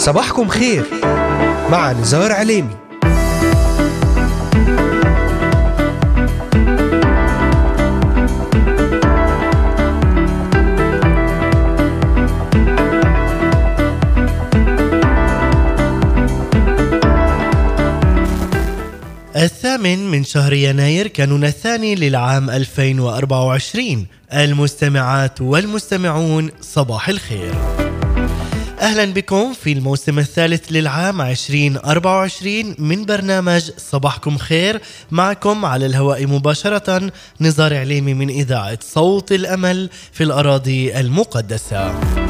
صباحكم 0.00 0.48
خير 0.48 0.84
مع 1.70 1.92
نزار 1.92 2.32
عليمي. 2.32 2.76
الثامن 19.36 20.10
من 20.10 20.24
شهر 20.24 20.52
يناير 20.52 21.06
كانون 21.06 21.44
الثاني 21.44 21.94
للعام 21.94 22.50
2024 22.50 24.06
المستمعات 24.32 25.40
والمستمعون 25.40 26.50
صباح 26.60 27.08
الخير. 27.08 27.79
أهلا 28.80 29.04
بكم 29.04 29.52
في 29.52 29.72
الموسم 29.72 30.18
الثالث 30.18 30.72
للعام 30.72 31.20
2024 31.20 32.74
من 32.78 33.04
برنامج 33.04 33.70
صباحكم 33.76 34.38
خير 34.38 34.80
معكم 35.10 35.64
على 35.64 35.86
الهواء 35.86 36.26
مباشرة 36.26 37.12
نزار 37.40 37.76
عليمي 37.76 38.14
من 38.14 38.28
إذاعة 38.28 38.78
صوت 38.82 39.32
الأمل 39.32 39.90
في 40.12 40.24
الأراضي 40.24 41.00
المقدسة. 41.00 42.29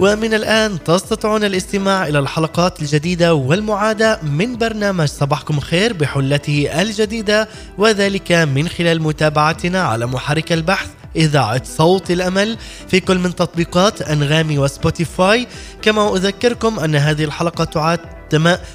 ومن 0.00 0.34
الآن 0.34 0.84
تستطيعون 0.84 1.44
الاستماع 1.44 2.06
إلى 2.08 2.18
الحلقات 2.18 2.82
الجديدة 2.82 3.34
والمعادة 3.34 4.20
من 4.22 4.56
برنامج 4.56 5.08
صباحكم 5.08 5.60
خير 5.60 5.92
بحلته 5.92 6.82
الجديدة 6.82 7.48
وذلك 7.78 8.32
من 8.32 8.68
خلال 8.68 9.02
متابعتنا 9.02 9.82
على 9.82 10.06
محرك 10.06 10.52
البحث 10.52 10.88
إذاعة 11.16 11.62
صوت 11.64 12.10
الأمل 12.10 12.58
في 12.88 13.00
كل 13.00 13.18
من 13.18 13.34
تطبيقات 13.34 14.02
أنغامي 14.02 14.58
وسبوتيفاي. 14.58 15.46
كما 15.82 16.16
أذكركم 16.16 16.80
أن 16.80 16.96
هذه 16.96 17.24
الحلقة 17.24 17.64
تعاد 17.64 18.00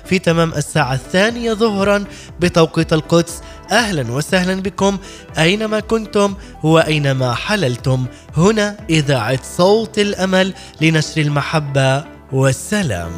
في 0.06 0.20
تمام 0.20 0.54
الساعة 0.54 0.94
الثانية 0.94 1.54
ظهرا 1.54 2.04
بتوقيت 2.40 2.94
القدس 2.94 3.42
أهلا 3.72 4.12
وسهلا 4.12 4.62
بكم. 4.62 4.98
أينما 5.38 5.80
كنتم 5.80 6.34
وأينما 6.64 7.34
حللتم. 7.34 8.06
هنا 8.38 8.78
إذاعة 8.90 9.40
صوت 9.58 10.00
الأمل 10.00 10.54
لنشر 10.82 11.22
المحبة 11.22 12.04
والسلام. 12.32 13.12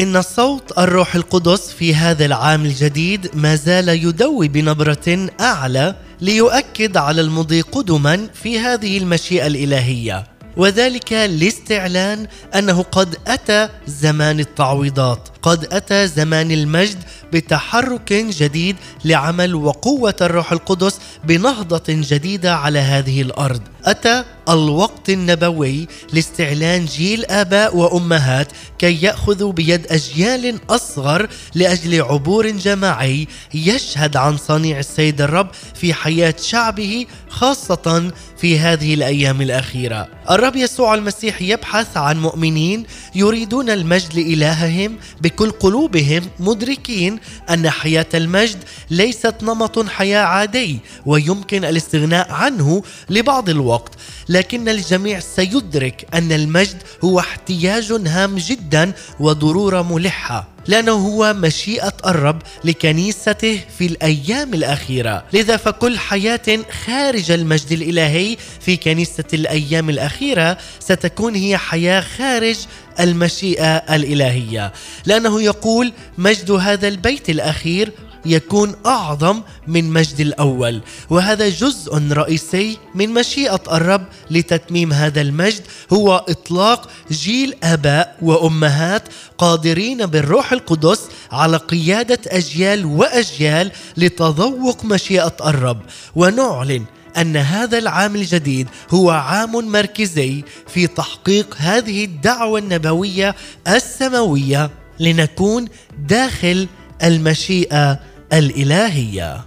إن 0.00 0.16
الصوت 0.16 0.78
الروح 0.78 1.14
القدس 1.14 1.70
في 1.70 1.94
هذا 1.94 2.24
العام 2.24 2.64
الجديد 2.64 3.30
ما 3.34 3.54
زال 3.56 3.88
يدوي 3.88 4.48
بنبرة 4.48 5.28
أعلى 5.40 5.94
ليؤكد 6.20 6.96
على 6.96 7.20
المضي 7.20 7.60
قدما 7.60 8.28
في 8.34 8.58
هذه 8.58 8.98
المشيئة 8.98 9.46
الإلهية. 9.46 10.31
وذلك 10.56 11.12
لاستعلان 11.12 12.26
أنه 12.54 12.82
قد 12.82 13.16
أتى 13.26 13.68
زمان 13.86 14.40
التعويضات. 14.40 15.28
قد 15.42 15.68
أتى 15.72 16.06
زمان 16.06 16.50
المجد 16.50 16.98
بتحرك 17.32 18.12
جديد 18.12 18.76
لعمل 19.04 19.54
وقوة 19.54 20.14
الروح 20.20 20.52
القدس 20.52 20.98
بنهضة 21.24 21.82
جديدة 21.88 22.54
على 22.56 22.78
هذه 22.78 23.22
الأرض 23.22 23.60
أتى 23.84 24.24
الوقت 24.48 25.10
النبوي 25.10 25.88
لاستعلان 26.12 26.84
جيل 26.84 27.24
آباء 27.24 27.76
وأمهات 27.76 28.48
كي 28.78 29.02
يأخذوا 29.02 29.52
بيد 29.52 29.86
أجيال 29.86 30.58
أصغر 30.70 31.28
لأجل 31.54 32.02
عبور 32.02 32.50
جماعي 32.50 33.28
يشهد 33.54 34.16
عن 34.16 34.36
صنيع 34.36 34.78
السيد 34.78 35.20
الرب 35.20 35.48
في 35.74 35.94
حياة 35.94 36.34
شعبه 36.42 37.06
خاصة 37.28 38.12
في 38.36 38.58
هذه 38.58 38.94
الأيام 38.94 39.42
الأخيرة. 39.42 40.08
الرب 40.30 40.56
يسوع 40.56 40.94
المسيح 40.94 41.42
يبحث 41.42 41.96
عن 41.96 42.22
مؤمنين 42.22 42.86
يريدون 43.14 43.70
المجد 43.70 44.14
لإلههم 44.14 44.98
بكل 45.32 45.50
قلوبهم 45.50 46.22
مدركين 46.38 47.18
أن 47.50 47.70
حياة 47.70 48.06
المجد 48.14 48.58
ليست 48.90 49.34
نمط 49.42 49.88
حياة 49.88 50.22
عادي 50.22 50.78
ويمكن 51.06 51.64
الاستغناء 51.64 52.32
عنه 52.32 52.82
لبعض 53.10 53.48
الوقت، 53.48 53.94
لكن 54.28 54.68
الجميع 54.68 55.20
سيدرك 55.20 56.06
أن 56.14 56.32
المجد 56.32 56.82
هو 57.04 57.20
احتياج 57.20 57.92
هام 57.92 58.36
جدا 58.36 58.92
وضرورة 59.20 59.82
ملحة 59.82 60.48
لأنه 60.66 60.92
هو 60.92 61.34
مشيئة 61.34 61.92
الرب 62.06 62.42
لكنيسته 62.64 63.60
في 63.78 63.86
الأيام 63.86 64.54
الأخيرة. 64.54 65.24
لذا 65.32 65.56
فكل 65.56 65.98
حياة 65.98 66.58
خارج 66.86 67.30
المجد 67.30 67.72
الإلهي 67.72 68.36
في 68.60 68.76
كنيسة 68.76 69.24
الأيام 69.34 69.90
الأخيرة 69.90 70.58
ستكون 70.80 71.34
هي 71.34 71.58
حياة 71.58 72.00
خارج 72.00 72.56
المشيئة 73.00 73.76
الإلهية. 73.76 74.72
لأنه 75.06 75.42
يقول 75.42 75.92
مجد 76.18 76.50
هذا 76.50 76.88
البيت 76.88 77.30
الأخير 77.30 77.92
يكون 78.26 78.74
أعظم 78.86 79.42
من 79.66 79.90
مجد 79.90 80.20
الأول. 80.20 80.82
وهذا 81.10 81.48
جزء 81.48 82.12
رئيسي 82.12 82.78
من 82.94 83.08
مشيئة 83.08 83.60
الرب 83.72 84.04
لتتميم 84.30 84.92
هذا 84.92 85.20
المجد. 85.20 85.62
هو 85.92 86.24
إطلاق 86.28 86.88
جيل 87.10 87.54
آباء 87.62 88.16
وأمهات 88.22 89.02
قادرين 89.38 90.06
بالروح 90.06 90.52
القدس 90.52 91.00
على 91.32 91.56
قيادة 91.56 92.18
أجيال 92.26 92.84
وأجيال 92.84 93.70
لتذوق 93.96 94.84
مشيئة 94.84 95.36
الرب. 95.46 95.80
ونعلن 96.16 96.84
أن 97.16 97.36
هذا 97.36 97.78
العام 97.78 98.16
الجديد 98.16 98.68
هو 98.90 99.10
عام 99.10 99.72
مركزي 99.72 100.44
في 100.66 100.86
تحقيق 100.86 101.54
هذه 101.58 102.04
الدعوة 102.04 102.58
النبوية 102.58 103.34
السماوية 103.68 104.70
لنكون 105.00 105.68
داخل 105.98 106.68
المشيئة 107.02 107.98
الإلهية. 108.32 109.44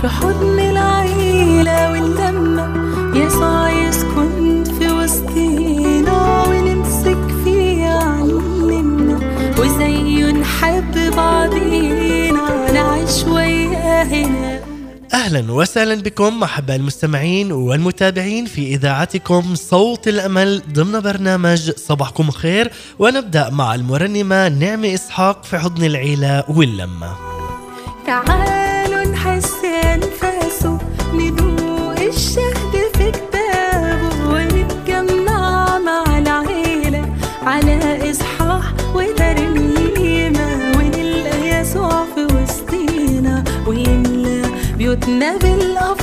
في 0.00 0.08
حضن 0.08 0.58
العيلة 0.58 1.90
واللمة 1.90 2.66
يسوع 3.18 3.70
يسكن 3.70 4.64
في 4.78 4.92
وسطينا 4.92 6.44
ونمسك 6.48 7.18
فيه 7.44 7.82
يعلمنا 7.82 9.18
وزيه 9.58 10.30
نحب 10.32 11.10
بعضينا 11.16 12.72
نعيش 12.72 13.24
وياه 13.24 14.04
هنا 14.04 14.55
أهلا 15.14 15.52
وسهلا 15.52 15.94
بكم 15.94 16.42
أحباء 16.42 16.76
المستمعين 16.76 17.52
والمتابعين 17.52 18.46
في 18.46 18.74
إذاعتكم 18.74 19.54
صوت 19.54 20.08
الأمل 20.08 20.62
ضمن 20.72 21.00
برنامج 21.00 21.70
صباحكم 21.70 22.30
خير 22.30 22.70
ونبدأ 22.98 23.50
مع 23.50 23.74
المرنمة 23.74 24.48
نعمه 24.48 24.94
إسحاق 24.94 25.44
في 25.44 25.58
حضن 25.58 25.84
العيله 25.84 26.44
واللمة. 26.48 27.16
تعالوا 28.06 29.04
نحس 29.04 29.54
أنفاسه 29.84 30.78
ندوق 31.14 32.00
الشهد 32.00 32.72
في 32.94 33.10
كتابه 33.10 34.28
ونتجمع 34.28 35.78
مع 35.78 36.18
العيلة 36.18 37.14
على 37.42 37.85
وجودنا 44.96 45.36
بالأرض 45.38 45.95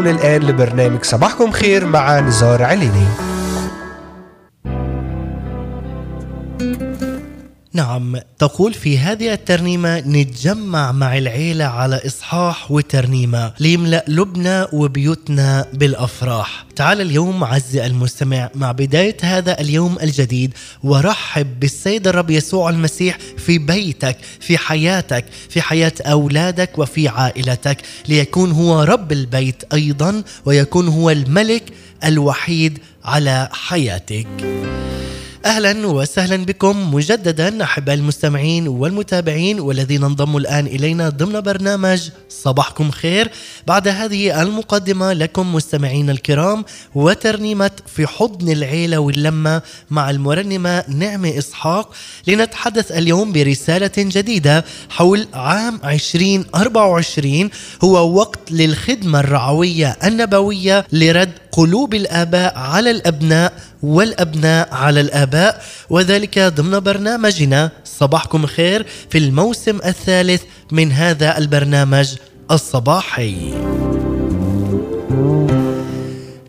تستمعون 0.00 0.18
الآن 0.18 0.42
لبرنامج 0.42 1.04
صباحكم 1.04 1.50
خير 1.50 1.86
مع 1.86 2.20
نزار 2.20 2.62
عليني. 2.62 3.06
نعم 7.74 8.16
تقول 8.38 8.74
في 8.74 8.98
هذه 8.98 9.32
الترنيمة 9.32 9.98
نتجمع 10.00 10.92
مع 10.92 11.18
العيلة 11.18 11.64
على 11.64 12.00
إصحاح 12.06 12.70
وترنيمة 12.70 13.52
ليملأ 13.60 14.04
لبنا 14.08 14.68
وبيوتنا 14.72 15.66
بالأفراح. 15.72 16.64
تعال 16.80 17.00
اليوم 17.00 17.44
عزي 17.44 17.86
المستمع 17.86 18.50
مع 18.54 18.72
بداية 18.72 19.16
هذا 19.22 19.60
اليوم 19.60 19.98
الجديد 20.02 20.54
ورحب 20.82 21.60
بالسيد 21.60 22.08
الرب 22.08 22.30
يسوع 22.30 22.70
المسيح 22.70 23.18
في 23.38 23.58
بيتك 23.58 24.16
في 24.40 24.58
حياتك 24.58 25.24
في 25.48 25.62
حياة 25.62 25.92
أولادك 26.00 26.78
وفي 26.78 27.08
عائلتك 27.08 27.76
ليكون 28.08 28.50
هو 28.50 28.82
رب 28.82 29.12
البيت 29.12 29.62
أيضا 29.72 30.22
ويكون 30.44 30.88
هو 30.88 31.10
الملك 31.10 31.62
الوحيد 32.04 32.78
على 33.04 33.48
حياتك. 33.52 34.26
أهلا 35.44 35.86
وسهلا 35.86 36.36
بكم 36.36 36.94
مجددا 36.94 37.62
احباء 37.62 37.94
المستمعين 37.94 38.68
والمتابعين 38.68 39.60
والذين 39.60 40.04
انضموا 40.04 40.40
الآن 40.40 40.66
إلينا 40.66 41.08
ضمن 41.08 41.40
برنامج 41.40 42.08
صباحكم 42.28 42.90
خير. 42.90 43.30
بعد 43.66 43.88
هذه 43.88 44.42
المقدمة 44.42 45.12
لكم 45.12 45.54
مستمعين 45.54 46.10
الكرام 46.10 46.64
وترنيمة 46.94 47.70
في 47.86 48.06
حضن 48.06 48.48
العيلة 48.52 48.98
واللمة 48.98 49.62
مع 49.90 50.10
المرنمة 50.10 50.84
نعمة 50.88 51.38
إسحاق. 51.38 51.92
لنتحدث 52.26 52.92
اليوم 52.92 53.32
برسالة 53.32 53.92
جديدة 53.98 54.64
حول 54.90 55.28
عام 55.34 55.80
2024 55.84 57.50
هو 57.84 58.18
وقت 58.18 58.52
للخدمة 58.52 59.20
الرعوية 59.20 59.96
النبوية 60.04 60.86
لرد 60.92 61.32
قلوب 61.52 61.94
الآباء 61.94 62.58
على 62.58 62.90
الأبناء 62.90 63.52
والأبناء 63.82 64.68
على 64.74 65.00
الآباء 65.00 65.62
وذلك 65.90 66.38
ضمن 66.38 66.80
برنامجنا 66.80 67.70
صباحكم 67.84 68.46
خير 68.46 68.86
في 69.10 69.18
الموسم 69.18 69.78
الثالث 69.86 70.42
من 70.72 70.92
هذا 70.92 71.38
البرنامج 71.38 72.14
الصباحي. 72.50 73.54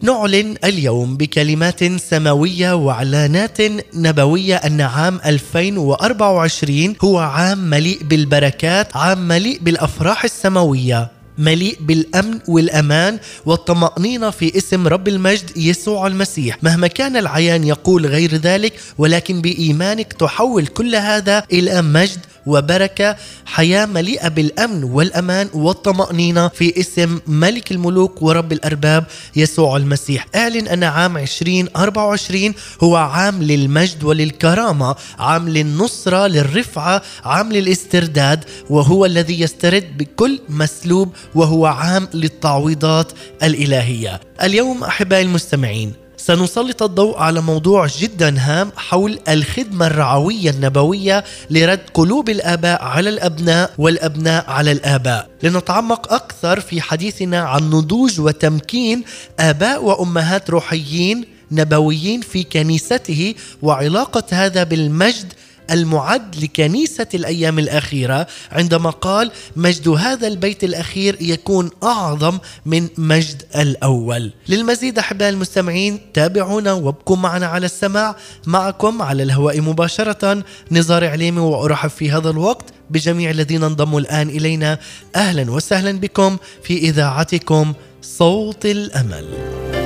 نعلن 0.04 0.56
اليوم 0.64 1.18
بكلمات 1.18 1.84
سماوية 1.84 2.76
وإعلانات 2.76 3.58
نبوية 3.94 4.56
أن 4.56 4.82
عام 4.82 5.20
2024 5.26 6.96
هو 7.02 7.20
عام 7.20 7.58
مليء 7.70 8.04
بالبركات، 8.04 8.98
عام 8.98 9.28
مليء 9.28 9.60
بالأفراح 9.62 10.24
السماوية. 10.24 11.21
مليء 11.38 11.78
بالأمن 11.82 12.40
والأمان 12.48 13.20
والطمأنينة 13.46 14.30
في 14.30 14.58
اسم 14.58 14.88
رب 14.88 15.08
المجد 15.08 15.58
يسوع 15.58 16.08
المسيح. 16.08 16.58
مهما 16.64 16.88
كان 16.88 17.18
العيان 17.18 17.64
يقول 17.64 18.06
غير 18.06 18.36
ذلك 18.36 18.80
ولكن 18.98 19.42
بإيمانك 19.42 20.14
تحول 20.14 20.68
كل 20.68 20.96
هذا 20.96 21.44
إلى 21.52 21.82
مجد 21.82 22.20
وبركه 22.46 23.16
حياة 23.46 23.86
مليئة 23.86 24.28
بالأمن 24.28 24.84
والأمان 24.84 25.50
والطمأنينة 25.54 26.48
في 26.48 26.80
اسم 26.80 27.20
ملك 27.28 27.72
الملوك 27.72 28.22
ورب 28.22 28.52
الأرباب 28.52 29.06
يسوع 29.36 29.78
المسيح. 29.78 30.26
إعلن 30.36 30.68
أن 30.68 30.84
عام 30.84 31.18
2024 31.18 32.54
هو 32.84 32.96
عام 32.96 33.44
للمجد 33.44 34.04
وللكرامة 34.04 34.96
عام 35.20 35.50
للنصرة 35.50 36.28
للرفعة 36.28 37.02
عام 37.26 37.52
للاسترداد 37.52 38.44
وهو 38.70 39.06
الذي 39.06 39.42
يسترد 39.42 39.98
بكل 39.98 40.40
مسلوب 40.50 41.14
وهو 41.36 41.66
عام 41.66 42.08
للتعويضات 42.14 43.12
الإلهية. 43.44 44.20
اليوم 44.44 44.84
أحبائي 44.84 45.24
المستمعين 45.24 45.94
سنسلط 46.26 46.84
الضوء 46.84 47.18
على 47.18 47.42
موضوع 47.42 47.88
جدا 48.00 48.36
هام 48.40 48.72
حول 48.76 49.20
الخدمة 49.30 49.88
الرعوية 49.88 50.50
النبوية 50.50 51.24
لرد 51.50 51.80
قلوب 51.94 52.30
الآباء 52.30 52.82
على 52.84 53.10
الأبناء 53.10 53.74
والأبناء 53.78 54.50
على 54.50 54.72
الآباء. 54.72 55.30
لنتعمق 55.44 56.14
أكثر 56.14 56.60
في 56.60 56.82
حديثنا 56.82 57.40
عن 57.40 57.70
نضوج 57.70 58.20
وتمكين 58.20 59.04
آباء 59.40 59.84
وأمهات 59.84 60.50
روحيين 60.50 61.26
نبويين 61.52 62.22
في 62.22 62.44
كنيسته 62.44 63.36
وعلاقة 63.62 64.24
هذا 64.32 64.64
بالمجد 64.64 65.34
المعد 65.72 66.36
لكنيسة 66.36 67.08
الأيام 67.14 67.60
الأخيرة 67.60 68.28
عندما 68.52 68.90
قال 68.90 69.32
مجد 69.56 69.88
هذا 69.88 70.28
البيت 70.28 70.64
الأخير 70.64 71.18
يكون 71.22 71.70
أعظم 71.84 72.40
من 72.66 72.88
مجد 72.98 73.44
الأول. 73.56 74.32
للمزيد 74.50 75.00
أحباء 75.00 75.30
المستمعين 75.30 76.00
تابعونا 76.14 76.74
وابقوا 76.74 77.18
معنا 77.18 77.46
على 77.46 77.66
السماع. 77.66 78.16
معكم 78.46 79.02
على 79.02 79.24
الهواء 79.24 79.62
مباشرة 79.62 80.44
نزار 80.72 81.08
عليمي 81.08 81.40
وأرحب 81.40 81.90
في 81.90 82.12
هذا 82.12 82.30
الوقت 82.30 82.66
بجميع 82.90 83.30
الذين 83.30 83.64
انضموا 83.64 84.00
الآن 84.00 84.30
إلينا. 84.30 84.80
أهلا 85.16 85.52
وسهلا 85.52 86.00
بكم 86.00 86.38
في 86.64 86.78
إذاعتكم 86.78 87.74
صوت 88.02 88.66
الأمل. 88.66 89.81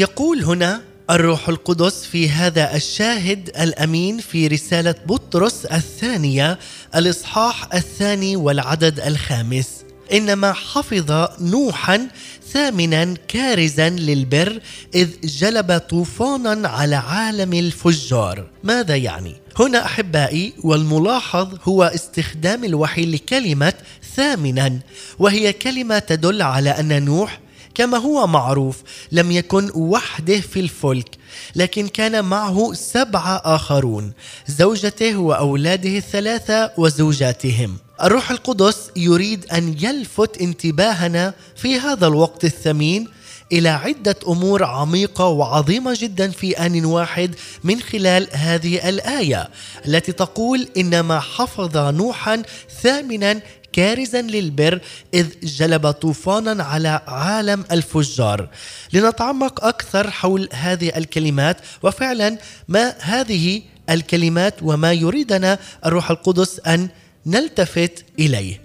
يقول 0.00 0.44
هنا 0.44 0.82
الروح 1.10 1.48
القدس 1.48 2.04
في 2.04 2.30
هذا 2.30 2.76
الشاهد 2.76 3.48
الأمين 3.60 4.18
في 4.18 4.46
رسالة 4.46 4.94
بطرس 5.06 5.64
الثانية 5.64 6.58
الإصحاح 6.94 7.74
الثاني 7.74 8.36
والعدد 8.36 9.00
الخامس. 9.00 9.68
إنما 10.12 10.52
حفظ 10.52 11.28
نوحا 11.40 12.08
ثامنا 12.52 13.14
كارزا 13.28 13.88
للبر 13.88 14.60
إذ 14.94 15.08
جلب 15.24 15.78
طوفانا 15.78 16.68
على 16.68 16.96
عالم 16.96 17.52
الفجار. 17.52 18.50
ماذا 18.64 18.96
يعني؟ 18.96 19.34
هنا 19.58 19.84
أحبائي 19.84 20.52
والملاحظ 20.64 21.48
هو 21.64 21.82
استخدام 21.82 22.64
الوحي 22.64 23.06
لكلمة 23.06 23.74
ثامنا 24.16 24.78
وهي 25.18 25.52
كلمة 25.52 25.98
تدل 25.98 26.42
على 26.42 26.70
أن 26.70 27.04
نوح 27.04 27.40
كما 27.74 27.98
هو 27.98 28.26
معروف 28.26 28.82
لم 29.12 29.30
يكن 29.30 29.70
وحده 29.74 30.40
في 30.40 30.60
الفلك 30.60 31.08
لكن 31.56 31.88
كان 31.88 32.24
معه 32.24 32.72
سبعة 32.72 33.42
آخرون 33.44 34.12
زوجته 34.46 35.16
وأولاده 35.16 35.96
الثلاثة 35.96 36.72
وزوجاتهم. 36.76 37.76
الروح 38.02 38.30
القدس 38.30 38.90
يريد 38.96 39.46
أن 39.52 39.76
يلفت 39.80 40.40
انتباهنا 40.40 41.34
في 41.56 41.80
هذا 41.80 42.06
الوقت 42.06 42.44
الثمين 42.44 43.08
إلى 43.52 43.68
عدة 43.68 44.16
أمور 44.28 44.64
عميقة 44.64 45.26
وعظيمة 45.26 45.96
جدا 45.98 46.30
في 46.30 46.66
آن 46.66 46.84
واحد 46.84 47.34
من 47.64 47.80
خلال 47.80 48.28
هذه 48.32 48.88
الآية 48.88 49.48
التي 49.86 50.12
تقول 50.12 50.68
إنما 50.76 51.20
حفظ 51.20 51.76
نوحا 51.76 52.42
ثامنا 52.82 53.40
كارزا 53.72 54.22
للبر 54.22 54.80
إذ 55.14 55.26
جلب 55.42 55.90
طوفانا 55.90 56.64
على 56.64 57.02
عالم 57.06 57.64
الفجار. 57.72 58.48
لنتعمق 58.92 59.64
أكثر 59.64 60.10
حول 60.10 60.48
هذه 60.52 60.92
الكلمات 60.96 61.56
وفعلا 61.82 62.38
ما 62.68 62.94
هذه 63.00 63.62
الكلمات 63.90 64.54
وما 64.62 64.92
يريدنا 64.92 65.58
الروح 65.86 66.10
القدس 66.10 66.60
أن 66.66 66.88
نلتفت 67.26 68.04
إليه. 68.18 68.60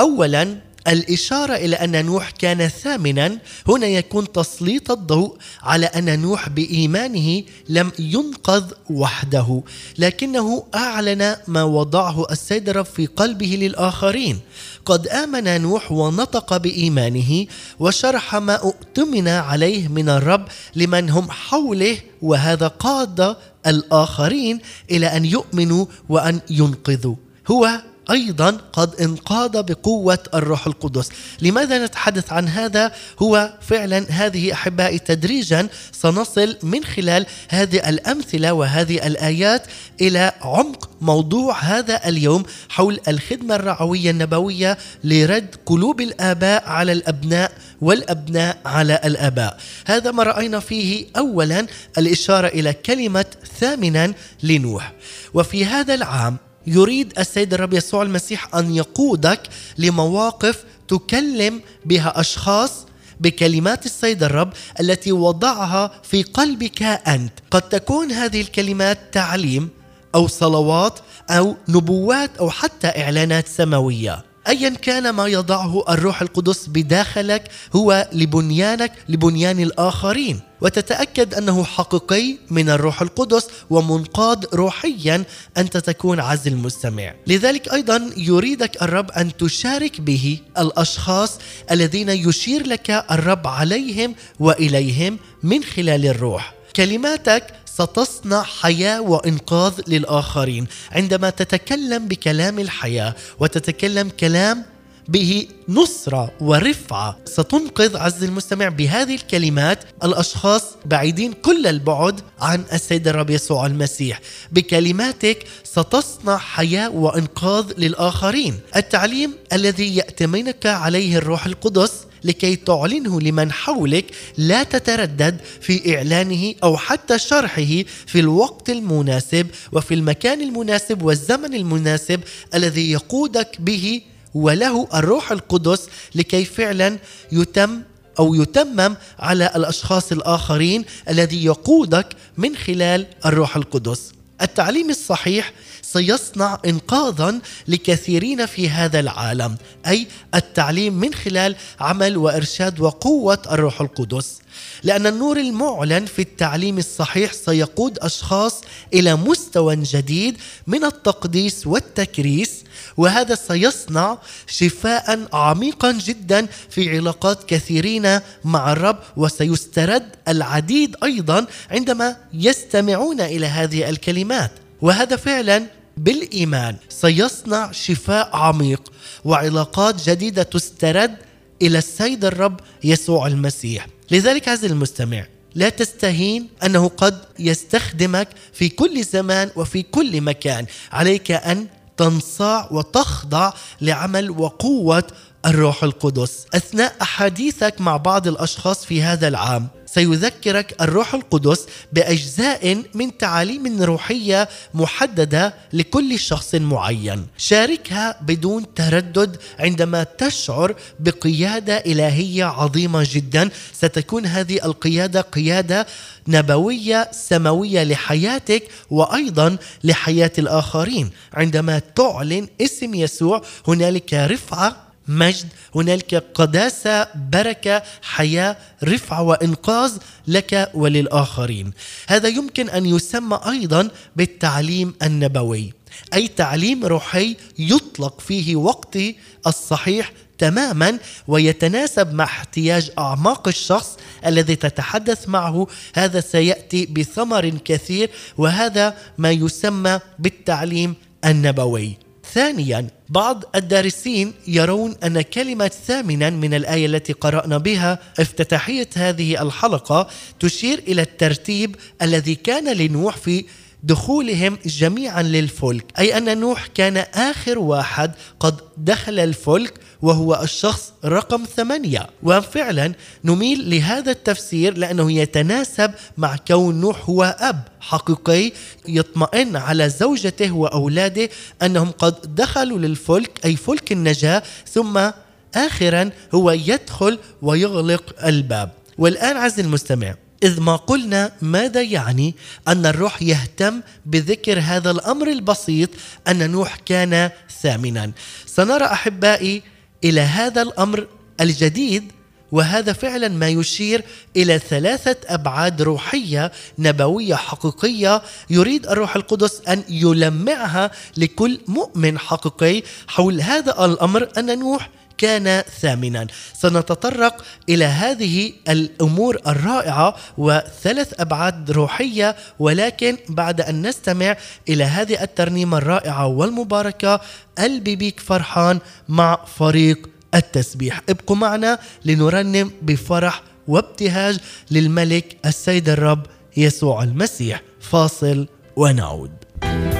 اولا 0.00 0.56
الإشارة 0.88 1.54
إلى 1.54 1.76
أن 1.76 2.04
نوح 2.06 2.30
كان 2.30 2.68
ثامنا 2.68 3.38
هنا 3.68 3.86
يكون 3.86 4.32
تسليط 4.32 4.90
الضوء 4.90 5.36
على 5.62 5.86
أن 5.86 6.20
نوح 6.20 6.48
بإيمانه 6.48 7.42
لم 7.68 7.92
ينقذ 7.98 8.64
وحده 8.90 9.62
لكنه 9.98 10.64
أعلن 10.74 11.36
ما 11.48 11.62
وضعه 11.62 12.26
السيد 12.30 12.68
الرب 12.68 12.84
في 12.84 13.06
قلبه 13.06 13.46
للآخرين. 13.46 14.38
قد 14.84 15.08
آمن 15.08 15.60
نوح 15.60 15.92
ونطق 15.92 16.56
بإيمانه 16.56 17.46
وشرح 17.78 18.34
ما 18.36 18.54
اؤتمن 18.54 19.28
عليه 19.28 19.88
من 19.88 20.08
الرب 20.08 20.48
لمن 20.76 21.10
هم 21.10 21.30
حوله 21.30 21.98
وهذا 22.22 22.68
قاد 22.68 23.36
الآخرين 23.66 24.60
إلى 24.90 25.06
أن 25.06 25.24
يؤمنوا 25.24 25.86
وأن 26.08 26.40
ينقذوا. 26.50 27.16
هو 27.50 27.82
أيضا 28.10 28.50
قد 28.72 29.00
انقاد 29.00 29.66
بقوة 29.66 30.18
الروح 30.34 30.66
القدس. 30.66 31.08
لماذا 31.42 31.84
نتحدث 31.84 32.32
عن 32.32 32.48
هذا؟ 32.48 32.92
هو 33.22 33.52
فعلا 33.60 34.06
هذه 34.10 34.52
أحبائي 34.52 34.98
تدريجا 34.98 35.68
سنصل 35.92 36.56
من 36.62 36.84
خلال 36.84 37.26
هذه 37.48 37.88
الأمثلة 37.88 38.52
وهذه 38.52 39.06
الآيات 39.06 39.66
إلى 40.00 40.32
عمق 40.40 40.90
موضوع 41.00 41.58
هذا 41.58 42.08
اليوم 42.08 42.42
حول 42.68 43.00
الخدمة 43.08 43.54
الرعوية 43.54 44.10
النبوية 44.10 44.78
لرد 45.04 45.56
قلوب 45.66 46.00
الآباء 46.00 46.68
على 46.68 46.92
الأبناء 46.92 47.52
والأبناء 47.80 48.58
على 48.64 49.00
الآباء. 49.04 49.56
هذا 49.86 50.10
ما 50.10 50.22
رأينا 50.22 50.60
فيه 50.60 51.06
اولا 51.16 51.66
الإشارة 51.98 52.46
إلى 52.46 52.72
كلمة 52.72 53.26
ثامنا 53.60 54.14
لنوح. 54.42 54.92
وفي 55.34 55.64
هذا 55.64 55.94
العام 55.94 56.36
يريد 56.70 57.18
السيد 57.18 57.54
الرب 57.54 57.72
يسوع 57.72 58.02
المسيح 58.02 58.54
أن 58.54 58.74
يقودك 58.74 59.40
لمواقف 59.78 60.64
تكلم 60.88 61.60
بها 61.84 62.20
أشخاص 62.20 62.72
بكلمات 63.20 63.86
السيد 63.86 64.22
الرب 64.22 64.52
التي 64.80 65.12
وضعها 65.12 65.90
في 66.02 66.22
قلبك 66.22 66.82
أنت. 66.82 67.32
قد 67.50 67.62
تكون 67.62 68.12
هذه 68.12 68.40
الكلمات 68.40 68.98
تعليم 69.12 69.68
أو 70.14 70.28
صلوات 70.28 70.98
أو 71.30 71.56
نبوات 71.68 72.30
أو 72.40 72.50
حتى 72.50 72.86
إعلانات 72.86 73.48
سماوية. 73.48 74.29
ايا 74.48 74.68
كان 74.68 75.10
ما 75.10 75.26
يضعه 75.26 75.84
الروح 75.88 76.22
القدس 76.22 76.66
بداخلك 76.68 77.50
هو 77.76 78.08
لبنيانك 78.12 78.92
لبنيان 79.08 79.60
الآخرين. 79.60 80.40
وتتأكد 80.60 81.34
أنه 81.34 81.64
حقيقي 81.64 82.38
من 82.50 82.70
الروح 82.70 83.02
القدس 83.02 83.46
ومنقاد 83.70 84.46
روحيا 84.54 85.24
انت 85.56 85.76
تكون 85.76 86.20
عز 86.20 86.48
المستمع. 86.48 87.14
لذلك 87.26 87.72
أيضا 87.72 88.10
يريدك 88.16 88.82
الرب 88.82 89.10
أن 89.10 89.36
تشارك 89.36 90.00
به 90.00 90.38
الأشخاص 90.58 91.38
الذين 91.70 92.08
يشير 92.08 92.66
لك 92.66 92.90
الرب 92.90 93.46
عليهم 93.46 94.14
وإليهم 94.40 95.18
من 95.42 95.64
خلال 95.64 96.06
الروح. 96.06 96.54
كلماتك 96.76 97.46
ستصنع 97.76 98.42
حياة 98.42 99.00
وإنقاذ 99.00 99.80
للآخرين 99.88 100.66
عندما 100.92 101.30
تتكلم 101.30 102.08
بكلام 102.08 102.58
الحياة 102.58 103.14
وتتكلم 103.40 104.08
كلام 104.20 104.64
به 105.08 105.46
نصرة 105.68 106.32
ورفعة. 106.40 107.18
ستنقذ 107.24 107.96
عز 107.96 108.24
المستمع 108.24 108.68
بهذه 108.68 109.14
الكلمات 109.14 109.84
الأشخاص 110.04 110.62
بعيدين 110.86 111.32
كل 111.32 111.66
البعد 111.66 112.20
عن 112.40 112.64
السيد 112.72 113.08
الرب 113.08 113.30
يسوع 113.30 113.66
المسيح. 113.66 114.20
بكلماتك 114.52 115.46
ستصنع 115.64 116.38
حياة 116.38 116.90
وإنقاذ 116.90 117.72
للآخرين. 117.78 118.60
التعليم 118.76 119.34
الذي 119.52 119.96
يأتمنك 119.96 120.66
عليه 120.66 121.16
الروح 121.16 121.46
القدس 121.46 121.92
لكي 122.24 122.56
تعلنه 122.56 123.20
لمن 123.20 123.52
حولك 123.52 124.04
لا 124.38 124.62
تتردد 124.62 125.40
في 125.60 125.96
إعلانه 125.96 126.54
أو 126.62 126.76
حتى 126.76 127.18
شرحه 127.18 127.82
في 128.06 128.20
الوقت 128.20 128.70
المناسب 128.70 129.46
وفي 129.72 129.94
المكان 129.94 130.40
المناسب 130.40 131.02
والزمن 131.02 131.54
المناسب 131.54 132.20
الذي 132.54 132.90
يقودك 132.90 133.60
به 133.60 134.02
وله 134.34 134.88
الروح 134.94 135.32
القدس 135.32 135.88
لكي 136.14 136.44
فعلا 136.44 136.98
يتم 137.32 137.82
أو 138.18 138.34
يتمم 138.34 138.96
على 139.18 139.50
الأشخاص 139.56 140.12
الآخرين 140.12 140.84
الذي 141.08 141.44
يقودك 141.44 142.06
من 142.36 142.56
خلال 142.56 143.06
الروح 143.26 143.56
القدس. 143.56 144.12
التعليم 144.42 144.90
الصحيح 144.90 145.52
سيصنع 145.92 146.58
انقاذا 146.66 147.38
لكثيرين 147.68 148.46
في 148.46 148.68
هذا 148.68 149.00
العالم 149.00 149.56
أي 149.86 150.06
التعليم 150.34 150.94
من 150.94 151.14
خلال 151.14 151.56
عمل 151.80 152.16
وإرشاد 152.16 152.80
وقوة 152.80 153.42
الروح 153.50 153.80
القدس. 153.80 154.38
لأن 154.82 155.06
النور 155.06 155.36
المعلن 155.36 156.06
في 156.06 156.22
التعليم 156.22 156.78
الصحيح 156.78 157.32
سيقود 157.32 157.98
أشخاص 157.98 158.60
إلى 158.94 159.16
مستوى 159.16 159.76
جديد 159.76 160.36
من 160.66 160.84
التقديس 160.84 161.66
والتكريس 161.66 162.64
وهذا 162.96 163.34
سيصنع 163.34 164.18
شفاء 164.46 165.28
عميقا 165.32 165.92
جدا 165.92 166.46
في 166.70 166.96
علاقات 166.96 167.44
كثيرين 167.44 168.20
مع 168.44 168.72
الرب 168.72 168.98
وسيسترد 169.16 170.08
العديد 170.28 170.96
أيضا 171.04 171.46
عندما 171.70 172.16
يستمعون 172.32 173.20
إلى 173.20 173.46
هذه 173.46 173.88
الكلمات. 173.88 174.50
وهذا 174.82 175.16
فعلا 175.16 175.79
بالإيمان 176.00 176.76
سيصنع 176.88 177.72
شفاء 177.72 178.36
عميق 178.36 178.92
وعلاقات 179.24 180.08
جديدة 180.08 180.42
تسترد 180.42 181.16
إلى 181.62 181.78
السيد 181.78 182.24
الرب 182.24 182.60
يسوع 182.84 183.26
المسيح. 183.26 183.86
لذلك 184.10 184.48
عز 184.48 184.64
المستمع 184.64 185.26
لا 185.54 185.68
تستهين 185.68 186.48
أنه 186.64 186.88
قد 186.88 187.20
يستخدمك 187.38 188.28
في 188.52 188.68
كل 188.68 189.04
زمان 189.04 189.50
وفي 189.56 189.82
كل 189.82 190.20
مكان. 190.20 190.66
عليك 190.92 191.30
أن 191.30 191.66
تنصاع 191.96 192.68
وتخضع 192.70 193.52
لعمل 193.80 194.30
وقوة 194.30 195.04
الروح 195.46 195.84
القدس. 195.84 196.46
أثناء 196.54 196.94
أحاديثك 197.02 197.80
مع 197.80 197.96
بعض 197.96 198.28
الأشخاص 198.28 198.84
في 198.84 199.02
هذا 199.02 199.28
العام 199.28 199.68
سيذكرك 199.86 200.76
الروح 200.80 201.14
القدس 201.14 201.66
بأجزاء 201.92 202.82
من 202.94 203.18
تعاليم 203.18 203.82
روحية 203.82 204.48
محددة 204.74 205.54
لكل 205.72 206.18
شخص 206.18 206.54
معين. 206.54 207.26
شاركها 207.38 208.16
بدون 208.22 208.74
تردد 208.74 209.36
عندما 209.58 210.02
تشعر 210.02 210.74
بقيادة 211.00 211.76
إلهية 211.76 212.44
عظيمة 212.44 213.06
جدا. 213.12 213.50
ستكون 213.72 214.26
هذه 214.26 214.64
القيادة 214.64 215.20
قيادة 215.20 215.86
نبوية 216.28 217.10
سماوية 217.12 217.84
لحياتك 217.84 218.62
وأيضا 218.90 219.56
لحياة 219.84 220.32
الآخرين. 220.38 221.10
عندما 221.34 221.78
تعلن 221.78 222.48
اسم 222.60 222.94
يسوع 222.94 223.42
هنالك 223.68 224.14
رفعة 224.14 224.89
مجد. 225.10 225.48
هنالك 225.74 226.14
قداسة 226.34 227.06
بركة 227.14 227.82
حياة 228.02 228.56
رفعة 228.84 229.22
وإنقاذ 229.22 229.92
لك 230.26 230.70
وللآخرين. 230.74 231.72
هذا 232.08 232.28
يمكن 232.28 232.70
أن 232.70 232.86
يسمى 232.86 233.40
أيضا 233.46 233.88
بالتعليم 234.16 234.94
النبوي 235.02 235.72
أي 236.14 236.28
تعليم 236.28 236.84
روحي 236.84 237.36
يطلق 237.58 238.20
فيه 238.20 238.56
وقتي 238.56 239.16
الصحيح 239.46 240.12
تماما 240.38 240.98
ويتناسب 241.28 242.14
مع 242.14 242.24
احتياج 242.24 242.90
أعماق 242.98 243.48
الشخص 243.48 243.96
الذي 244.26 244.56
تتحدث 244.56 245.28
معه. 245.28 245.66
هذا 245.94 246.20
سيأتي 246.20 246.86
بثمر 246.86 247.48
كثير 247.64 248.10
وهذا 248.38 248.96
ما 249.18 249.30
يسمى 249.30 250.00
بالتعليم 250.18 250.94
النبوي. 251.24 252.09
ثانيا 252.34 252.86
بعض 253.08 253.44
الدارسين 253.54 254.32
يرون 254.46 254.94
أن 255.04 255.20
كلمة 255.20 255.68
ثامنا 255.86 256.30
من 256.30 256.54
الآية 256.54 256.86
التي 256.86 257.12
قرأنا 257.12 257.58
بها 257.58 257.98
افتتاحية 258.18 258.88
هذه 258.96 259.42
الحلقة 259.42 260.08
تشير 260.40 260.78
إلى 260.78 261.02
الترتيب 261.02 261.76
الذي 262.02 262.34
كان 262.34 262.76
لنوح 262.76 263.16
في 263.16 263.44
دخولهم 263.82 264.58
جميعا 264.66 265.22
للفلك. 265.22 265.84
أي 265.98 266.18
أن 266.18 266.38
نوح 266.38 266.66
كان 266.66 266.96
آخر 266.96 267.58
واحد 267.58 268.12
قد 268.40 268.54
دخل 268.76 269.18
الفلك 269.18 269.74
وهو 270.02 270.40
الشخص 270.42 270.92
رقم 271.04 271.44
ثمانية. 271.56 272.06
وفعلا 272.22 272.92
نميل 273.24 273.70
لهذا 273.70 274.10
التفسير 274.10 274.78
لأنه 274.78 275.12
يتناسب 275.12 275.90
مع 276.18 276.36
كون 276.48 276.80
نوح 276.80 277.10
هو 277.10 277.36
أب 277.38 277.62
حقيقي 277.80 278.52
يطمئن 278.88 279.56
على 279.56 279.88
زوجته 279.88 280.52
وأولاده 280.52 281.28
أنهم 281.62 281.90
قد 281.90 282.34
دخلوا 282.34 282.78
للفلك 282.78 283.40
أي 283.44 283.56
فلك 283.56 283.92
النجاة 283.92 284.42
ثم 284.72 285.10
آخرا 285.54 286.10
هو 286.34 286.50
يدخل 286.50 287.18
ويغلق 287.42 288.24
الباب. 288.24 288.70
والآن 288.98 289.36
عز 289.36 289.60
المستمع 289.60 290.14
إذ 290.42 290.60
ما 290.60 290.76
قلنا 290.76 291.32
ماذا 291.42 291.82
يعني 291.82 292.34
أن 292.68 292.86
الروح 292.86 293.22
يهتم 293.22 293.80
بذكر 294.06 294.60
هذا 294.60 294.90
الأمر 294.90 295.28
البسيط 295.28 295.90
أن 296.28 296.50
نوح 296.50 296.76
كان 296.76 297.30
ثامنا. 297.62 298.12
سنرى 298.46 298.84
أحبائي 298.84 299.62
إلى 300.04 300.20
هذا 300.20 300.62
الأمر 300.62 301.06
الجديد 301.40 302.12
وهذا 302.52 302.92
فعلا 302.92 303.28
ما 303.28 303.48
يشير 303.48 304.04
إلى 304.36 304.58
ثلاثة 304.58 305.16
أبعاد 305.26 305.82
روحية 305.82 306.52
نبوية 306.78 307.34
حقيقية 307.34 308.22
يريد 308.50 308.86
الروح 308.86 309.16
القدس 309.16 309.62
أن 309.68 309.84
يلمعها 309.88 310.90
لكل 311.16 311.60
مؤمن 311.68 312.18
حقيقي 312.18 312.82
حول 313.08 313.40
هذا 313.40 313.84
الأمر 313.84 314.28
أن 314.38 314.58
نوح 314.58 314.90
كان 315.20 315.62
ثامنا. 315.80 316.26
سنتطرق 316.52 317.44
إلى 317.68 317.84
هذه 317.84 318.52
الأمور 318.68 319.40
الرائعة 319.46 320.16
وثلاث 320.38 321.20
أبعاد 321.20 321.70
روحية 321.70 322.36
ولكن 322.58 323.16
بعد 323.28 323.60
أن 323.60 323.86
نستمع 323.86 324.36
إلى 324.68 324.84
هذه 324.84 325.22
الترنيمة 325.22 325.78
الرائعة 325.78 326.26
والمباركة 326.26 327.20
قلبي 327.58 327.96
بيك 327.96 328.20
فرحان 328.20 328.78
مع 329.08 329.38
فريق 329.58 330.08
التسبيح. 330.34 331.02
ابقوا 331.08 331.36
معنا 331.36 331.78
لنرنم 332.04 332.70
بفرح 332.82 333.42
وابتهاج 333.68 334.38
للملك 334.70 335.36
السيد 335.46 335.88
الرب 335.88 336.26
يسوع 336.56 337.02
المسيح. 337.02 337.62
فاصل 337.80 338.46
ونعود. 338.76 339.32
قلبي 339.62 339.99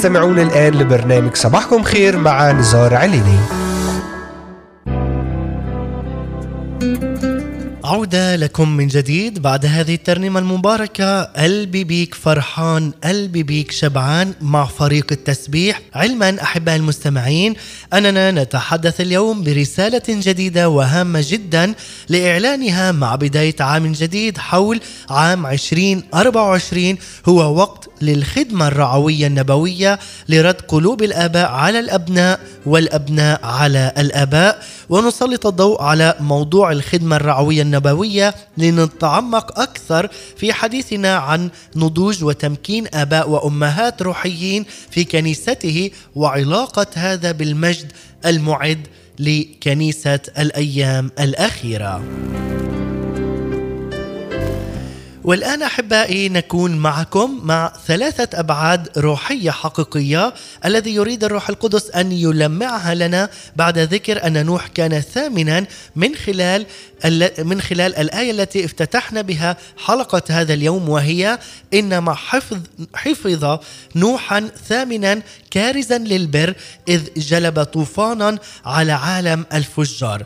تستمعون 0.00 0.38
الآن 0.38 0.74
لبرنامج 0.74 1.34
صباحكم 1.34 1.82
خير 1.82 2.18
مع 2.18 2.52
نزار 2.52 2.94
عليني. 2.94 3.38
عودة 7.84 8.36
لكم 8.36 8.68
من 8.76 8.86
جديد 8.86 9.42
بعد 9.42 9.66
هذه 9.66 9.94
الترنيمة 9.94 10.40
المباركة. 10.40 11.22
قلبي 11.22 11.84
بيك 11.84 12.14
فرحان 12.14 12.92
قلبي 13.04 13.42
بيك 13.42 13.70
شبعان 13.70 14.34
مع 14.40 14.64
فريق 14.64 15.06
التسبيح. 15.12 15.80
علما 15.94 16.42
أحباء 16.42 16.76
المستمعين 16.76 17.54
أننا 17.92 18.30
نتحدث 18.30 19.00
اليوم 19.00 19.44
برسالة 19.44 20.02
جديدة 20.08 20.68
وهامة 20.68 21.24
جدا 21.28 21.74
لإعلانها 22.08 22.92
مع 22.92 23.14
بداية 23.14 23.56
عام 23.60 23.92
جديد 23.92 24.38
حول 24.38 24.80
عام 25.10 25.46
2024 25.46 26.96
هو 27.28 27.54
وقت 27.56 27.89
للخدمة 28.02 28.68
الرعوية 28.68 29.26
النبوية 29.26 29.98
لرد 30.28 30.60
قلوب 30.68 31.02
الآباء 31.02 31.48
على 31.50 31.78
الأبناء 31.80 32.40
والأبناء 32.66 33.40
على 33.46 33.92
الآباء. 33.98 34.62
ونسلط 34.88 35.46
الضوء 35.46 35.82
على 35.82 36.14
موضوع 36.20 36.72
الخدمة 36.72 37.16
الرعوية 37.16 37.62
النبوية 37.62 38.34
لنتعمق 38.58 39.60
أكثر 39.60 40.08
في 40.36 40.52
حديثنا 40.52 41.16
عن 41.16 41.50
نضوج 41.76 42.24
وتمكين 42.24 42.86
آباء 42.94 43.30
وأمهات 43.30 44.02
روحيين 44.02 44.64
في 44.90 45.04
كنيسته 45.04 45.90
وعلاقة 46.14 46.86
هذا 46.94 47.32
بالمجد 47.32 47.92
المعد 48.26 48.86
لكنيسة 49.18 50.20
الأيام 50.38 51.10
الأخيرة. 51.20 52.02
والآن 55.24 55.62
أحبائي 55.62 56.28
نكون 56.28 56.76
معكم 56.76 57.40
مع 57.42 57.72
ثلاثة 57.86 58.40
أبعاد 58.40 58.98
روحية 58.98 59.50
حقيقية 59.50 60.34
الذي 60.64 60.94
يريد 60.94 61.24
الروح 61.24 61.48
القدس 61.48 61.90
أن 61.90 62.12
يلمعها 62.12 62.94
لنا 62.94 63.30
بعد 63.56 63.78
ذكر 63.78 64.26
أن 64.26 64.46
نوح 64.46 64.66
كان 64.66 65.00
ثامنا 65.00 65.66
من 65.96 66.14
خلال 66.14 66.66
من 67.38 67.60
خلال 67.60 67.96
الآية 67.96 68.30
التي 68.30 68.64
افتتحنا 68.64 69.20
بها 69.20 69.56
حلقة 69.84 70.22
هذا 70.30 70.54
اليوم 70.54 70.88
وهي 70.88 71.38
إنما 71.74 72.14
حفظ 72.14 72.58
حفظ 72.94 73.58
نوحا 73.96 74.50
ثامنا 74.68 75.22
كارزا 75.50 75.98
للبر 75.98 76.54
إذ 76.88 77.02
جلب 77.16 77.62
طوفانا 77.62 78.38
على 78.64 78.92
عالم 78.92 79.46
الفجار. 79.52 80.24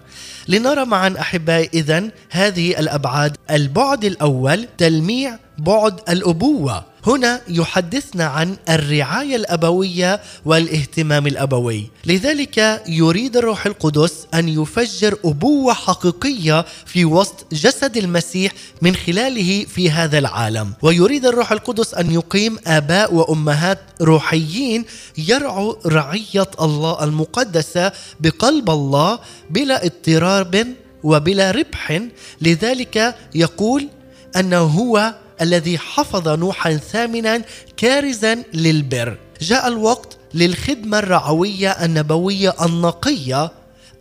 لنرى 0.49 0.85
معا 0.85 1.15
أحبائي 1.21 1.71
إذن 1.75 2.11
هذه 2.31 2.79
الأبعاد. 2.79 3.37
البعد 3.51 4.05
الأول 4.05 4.69
تلميع 4.79 5.39
بعد 5.59 6.01
الأبوة. 6.09 6.94
هنا 7.07 7.41
يحدثنا 7.49 8.25
عن 8.25 8.57
الرعاية 8.69 9.37
الأبوية 9.37 10.21
والاهتمام 10.45 11.27
الأبوي. 11.27 11.91
لذلك 12.05 12.83
يريد 12.89 13.37
الروح 13.37 13.67
القدس 13.67 14.27
أن 14.35 14.49
يفجر 14.49 15.19
أبوة 15.25 15.75
حقيقية 15.75 16.65
في 16.87 17.05
وسط 17.05 17.47
جسد 17.53 17.97
المسيح 17.97 18.53
من 18.83 18.97
خلاله 18.97 19.65
في 19.65 19.91
هذا 19.91 20.19
العالم. 20.19 20.73
ويريد 20.83 21.27
الروح 21.27 21.53
القدس 21.53 21.95
أن 21.95 22.11
يقيم 22.11 22.59
آباء 22.67 23.15
وأمهات 23.15 23.79
روحيين 24.03 24.85
يرعوا 25.19 25.75
رعية 25.87 26.51
الله 26.61 27.05
المقدسة 27.05 27.93
بقلب 28.21 28.71
الله 28.71 29.19
بلا 29.51 29.85
اضطراب 29.85 30.67
وبلا 31.03 31.51
ربح. 31.51 32.03
لذلك 32.41 33.15
يقول 33.35 33.89
أنه 34.37 34.59
هو 34.59 35.15
الذي 35.41 35.79
حفظ 35.79 36.29
نوحا 36.29 36.77
ثامنا 36.77 37.43
كارزا 37.77 38.43
للبر. 38.55 39.19
جاء 39.41 39.69
الوقت 39.69 40.17
للخدمة 40.35 40.99
الرعوية 40.99 41.71
النبوية 41.71 42.55
النقية 42.65 43.51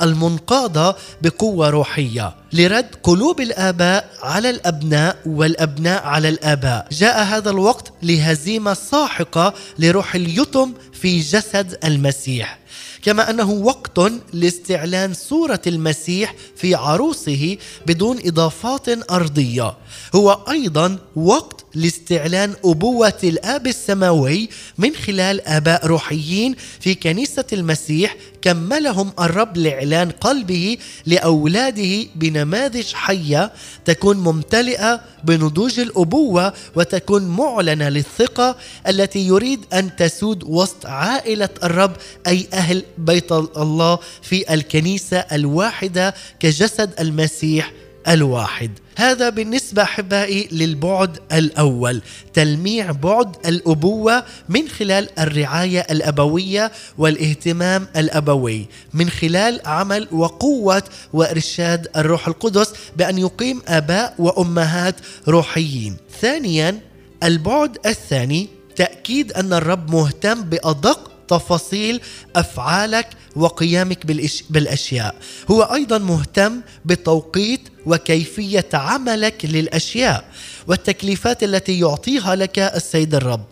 المنقادة 0.01 0.95
بقوة 1.21 1.69
روحية 1.69 2.35
لرد 2.53 2.87
قلوب 3.03 3.41
الآباء 3.41 4.09
على 4.23 4.49
الأبناء 4.49 5.17
والأبناء 5.25 6.03
على 6.03 6.29
الآباء. 6.29 6.87
جاء 6.91 7.23
هذا 7.23 7.49
الوقت 7.49 7.93
لهزيمة 8.03 8.73
ساحقة 8.73 9.53
لروح 9.79 10.15
اليتم 10.15 10.73
في 10.93 11.19
جسد 11.19 11.77
المسيح. 11.85 12.59
كما 13.03 13.29
أنه 13.29 13.51
وقت 13.51 13.99
لاستعلان 14.33 15.13
صورة 15.13 15.61
المسيح 15.67 16.35
في 16.55 16.75
عروسه 16.75 17.57
بدون 17.85 18.19
إضافات 18.25 19.11
أرضية. 19.11 19.77
هو 20.15 20.39
أيضا 20.49 20.97
وقت 21.15 21.65
لاستعلان 21.75 22.53
أبوة 22.65 23.19
الآب 23.23 23.67
السماوي 23.67 24.49
من 24.77 24.95
خلال 24.95 25.47
آباء 25.47 25.87
روحيين 25.87 26.55
في 26.79 26.95
كنيسة 26.95 27.45
المسيح 27.53 28.15
كملهم 28.43 29.11
الرب 29.19 29.57
لإعلان 29.57 30.09
قلبه 30.09 30.77
لأولاده 31.05 32.05
بنماذج 32.15 32.93
حية 32.93 33.51
تكون 33.85 34.17
ممتلئة 34.17 35.01
بنضوج 35.23 35.79
الأبوة 35.79 36.53
وتكون 36.75 37.27
معلنة 37.27 37.89
للثقة 37.89 38.55
التي 38.87 39.27
يريد 39.27 39.59
أن 39.73 39.95
تسود 39.95 40.43
وسط 40.43 40.85
عائلة 40.85 41.49
الرب 41.63 41.91
أي 42.27 42.47
أهل 42.53 42.83
بيت 42.97 43.31
الله 43.31 43.99
في 44.21 44.53
الكنيسة 44.53 45.17
الواحدة 45.17 46.13
كجسد 46.39 46.93
المسيح 46.99 47.71
الواحد. 48.07 48.71
هذا 48.97 49.29
بالنسبة 49.29 49.83
أحبائي 49.83 50.47
للبعد 50.51 51.19
الأول 51.33 52.01
تلميع 52.33 52.91
بعد 52.91 53.35
الأبوة 53.45 54.23
من 54.49 54.67
خلال 54.67 55.19
الرعاية 55.19 55.79
الأبوية 55.79 56.71
والاهتمام 56.97 57.87
الأبوي 57.95 58.65
من 58.93 59.09
خلال 59.09 59.61
عمل 59.65 60.07
وقوة 60.11 60.83
وإرشاد 61.13 61.87
الروح 61.95 62.27
القدس 62.27 62.73
بأن 62.97 63.17
يقيم 63.17 63.61
آباء 63.67 64.15
وأمهات 64.19 64.95
روحيين. 65.27 65.95
ثانيا 66.21 66.79
البعد 67.23 67.77
الثاني 67.85 68.49
تأكيد 68.75 69.33
أن 69.33 69.53
الرب 69.53 69.91
مهتم 69.91 70.41
بأدق 70.41 71.12
تفاصيل 71.37 72.01
أفعالك 72.35 73.07
وقيامك. 73.35 74.05
بالأشياء. 74.49 75.15
هو 75.51 75.61
أيضا 75.61 75.97
مهتم 75.97 76.61
بتوقيت 76.85 77.61
وكيفية 77.85 78.69
عملك 78.73 79.45
للأشياء 79.45 80.25
والتكليفات 80.67 81.43
التي 81.43 81.79
يعطيها 81.79 82.35
لك 82.35 82.59
السيد 82.59 83.15
الرب. 83.15 83.45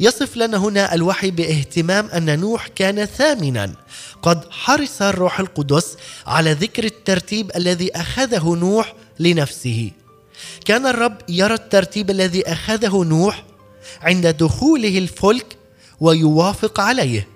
يصف 0.00 0.36
لنا 0.36 0.56
هنا 0.56 0.94
الوحي 0.94 1.30
باهتمام 1.30 2.06
أن 2.06 2.40
نوح 2.40 2.66
كان 2.66 3.04
ثامنا. 3.04 3.72
قد 4.22 4.44
حرص 4.50 5.02
الروح 5.02 5.40
القدس 5.40 5.96
على 6.26 6.52
ذكر 6.52 6.84
الترتيب 6.84 7.50
الذي 7.56 7.96
أخذه 7.96 8.54
نوح 8.54 8.94
لنفسه. 9.18 9.90
كان 10.64 10.86
الرب 10.86 11.16
يرى 11.28 11.54
الترتيب 11.54 12.10
الذي 12.10 12.52
أخذه 12.52 13.04
نوح 13.04 13.44
عند 14.02 14.26
دخوله 14.26 14.98
الفلك 14.98 15.57
ويوافق 16.00 16.80
عليه. 16.80 17.28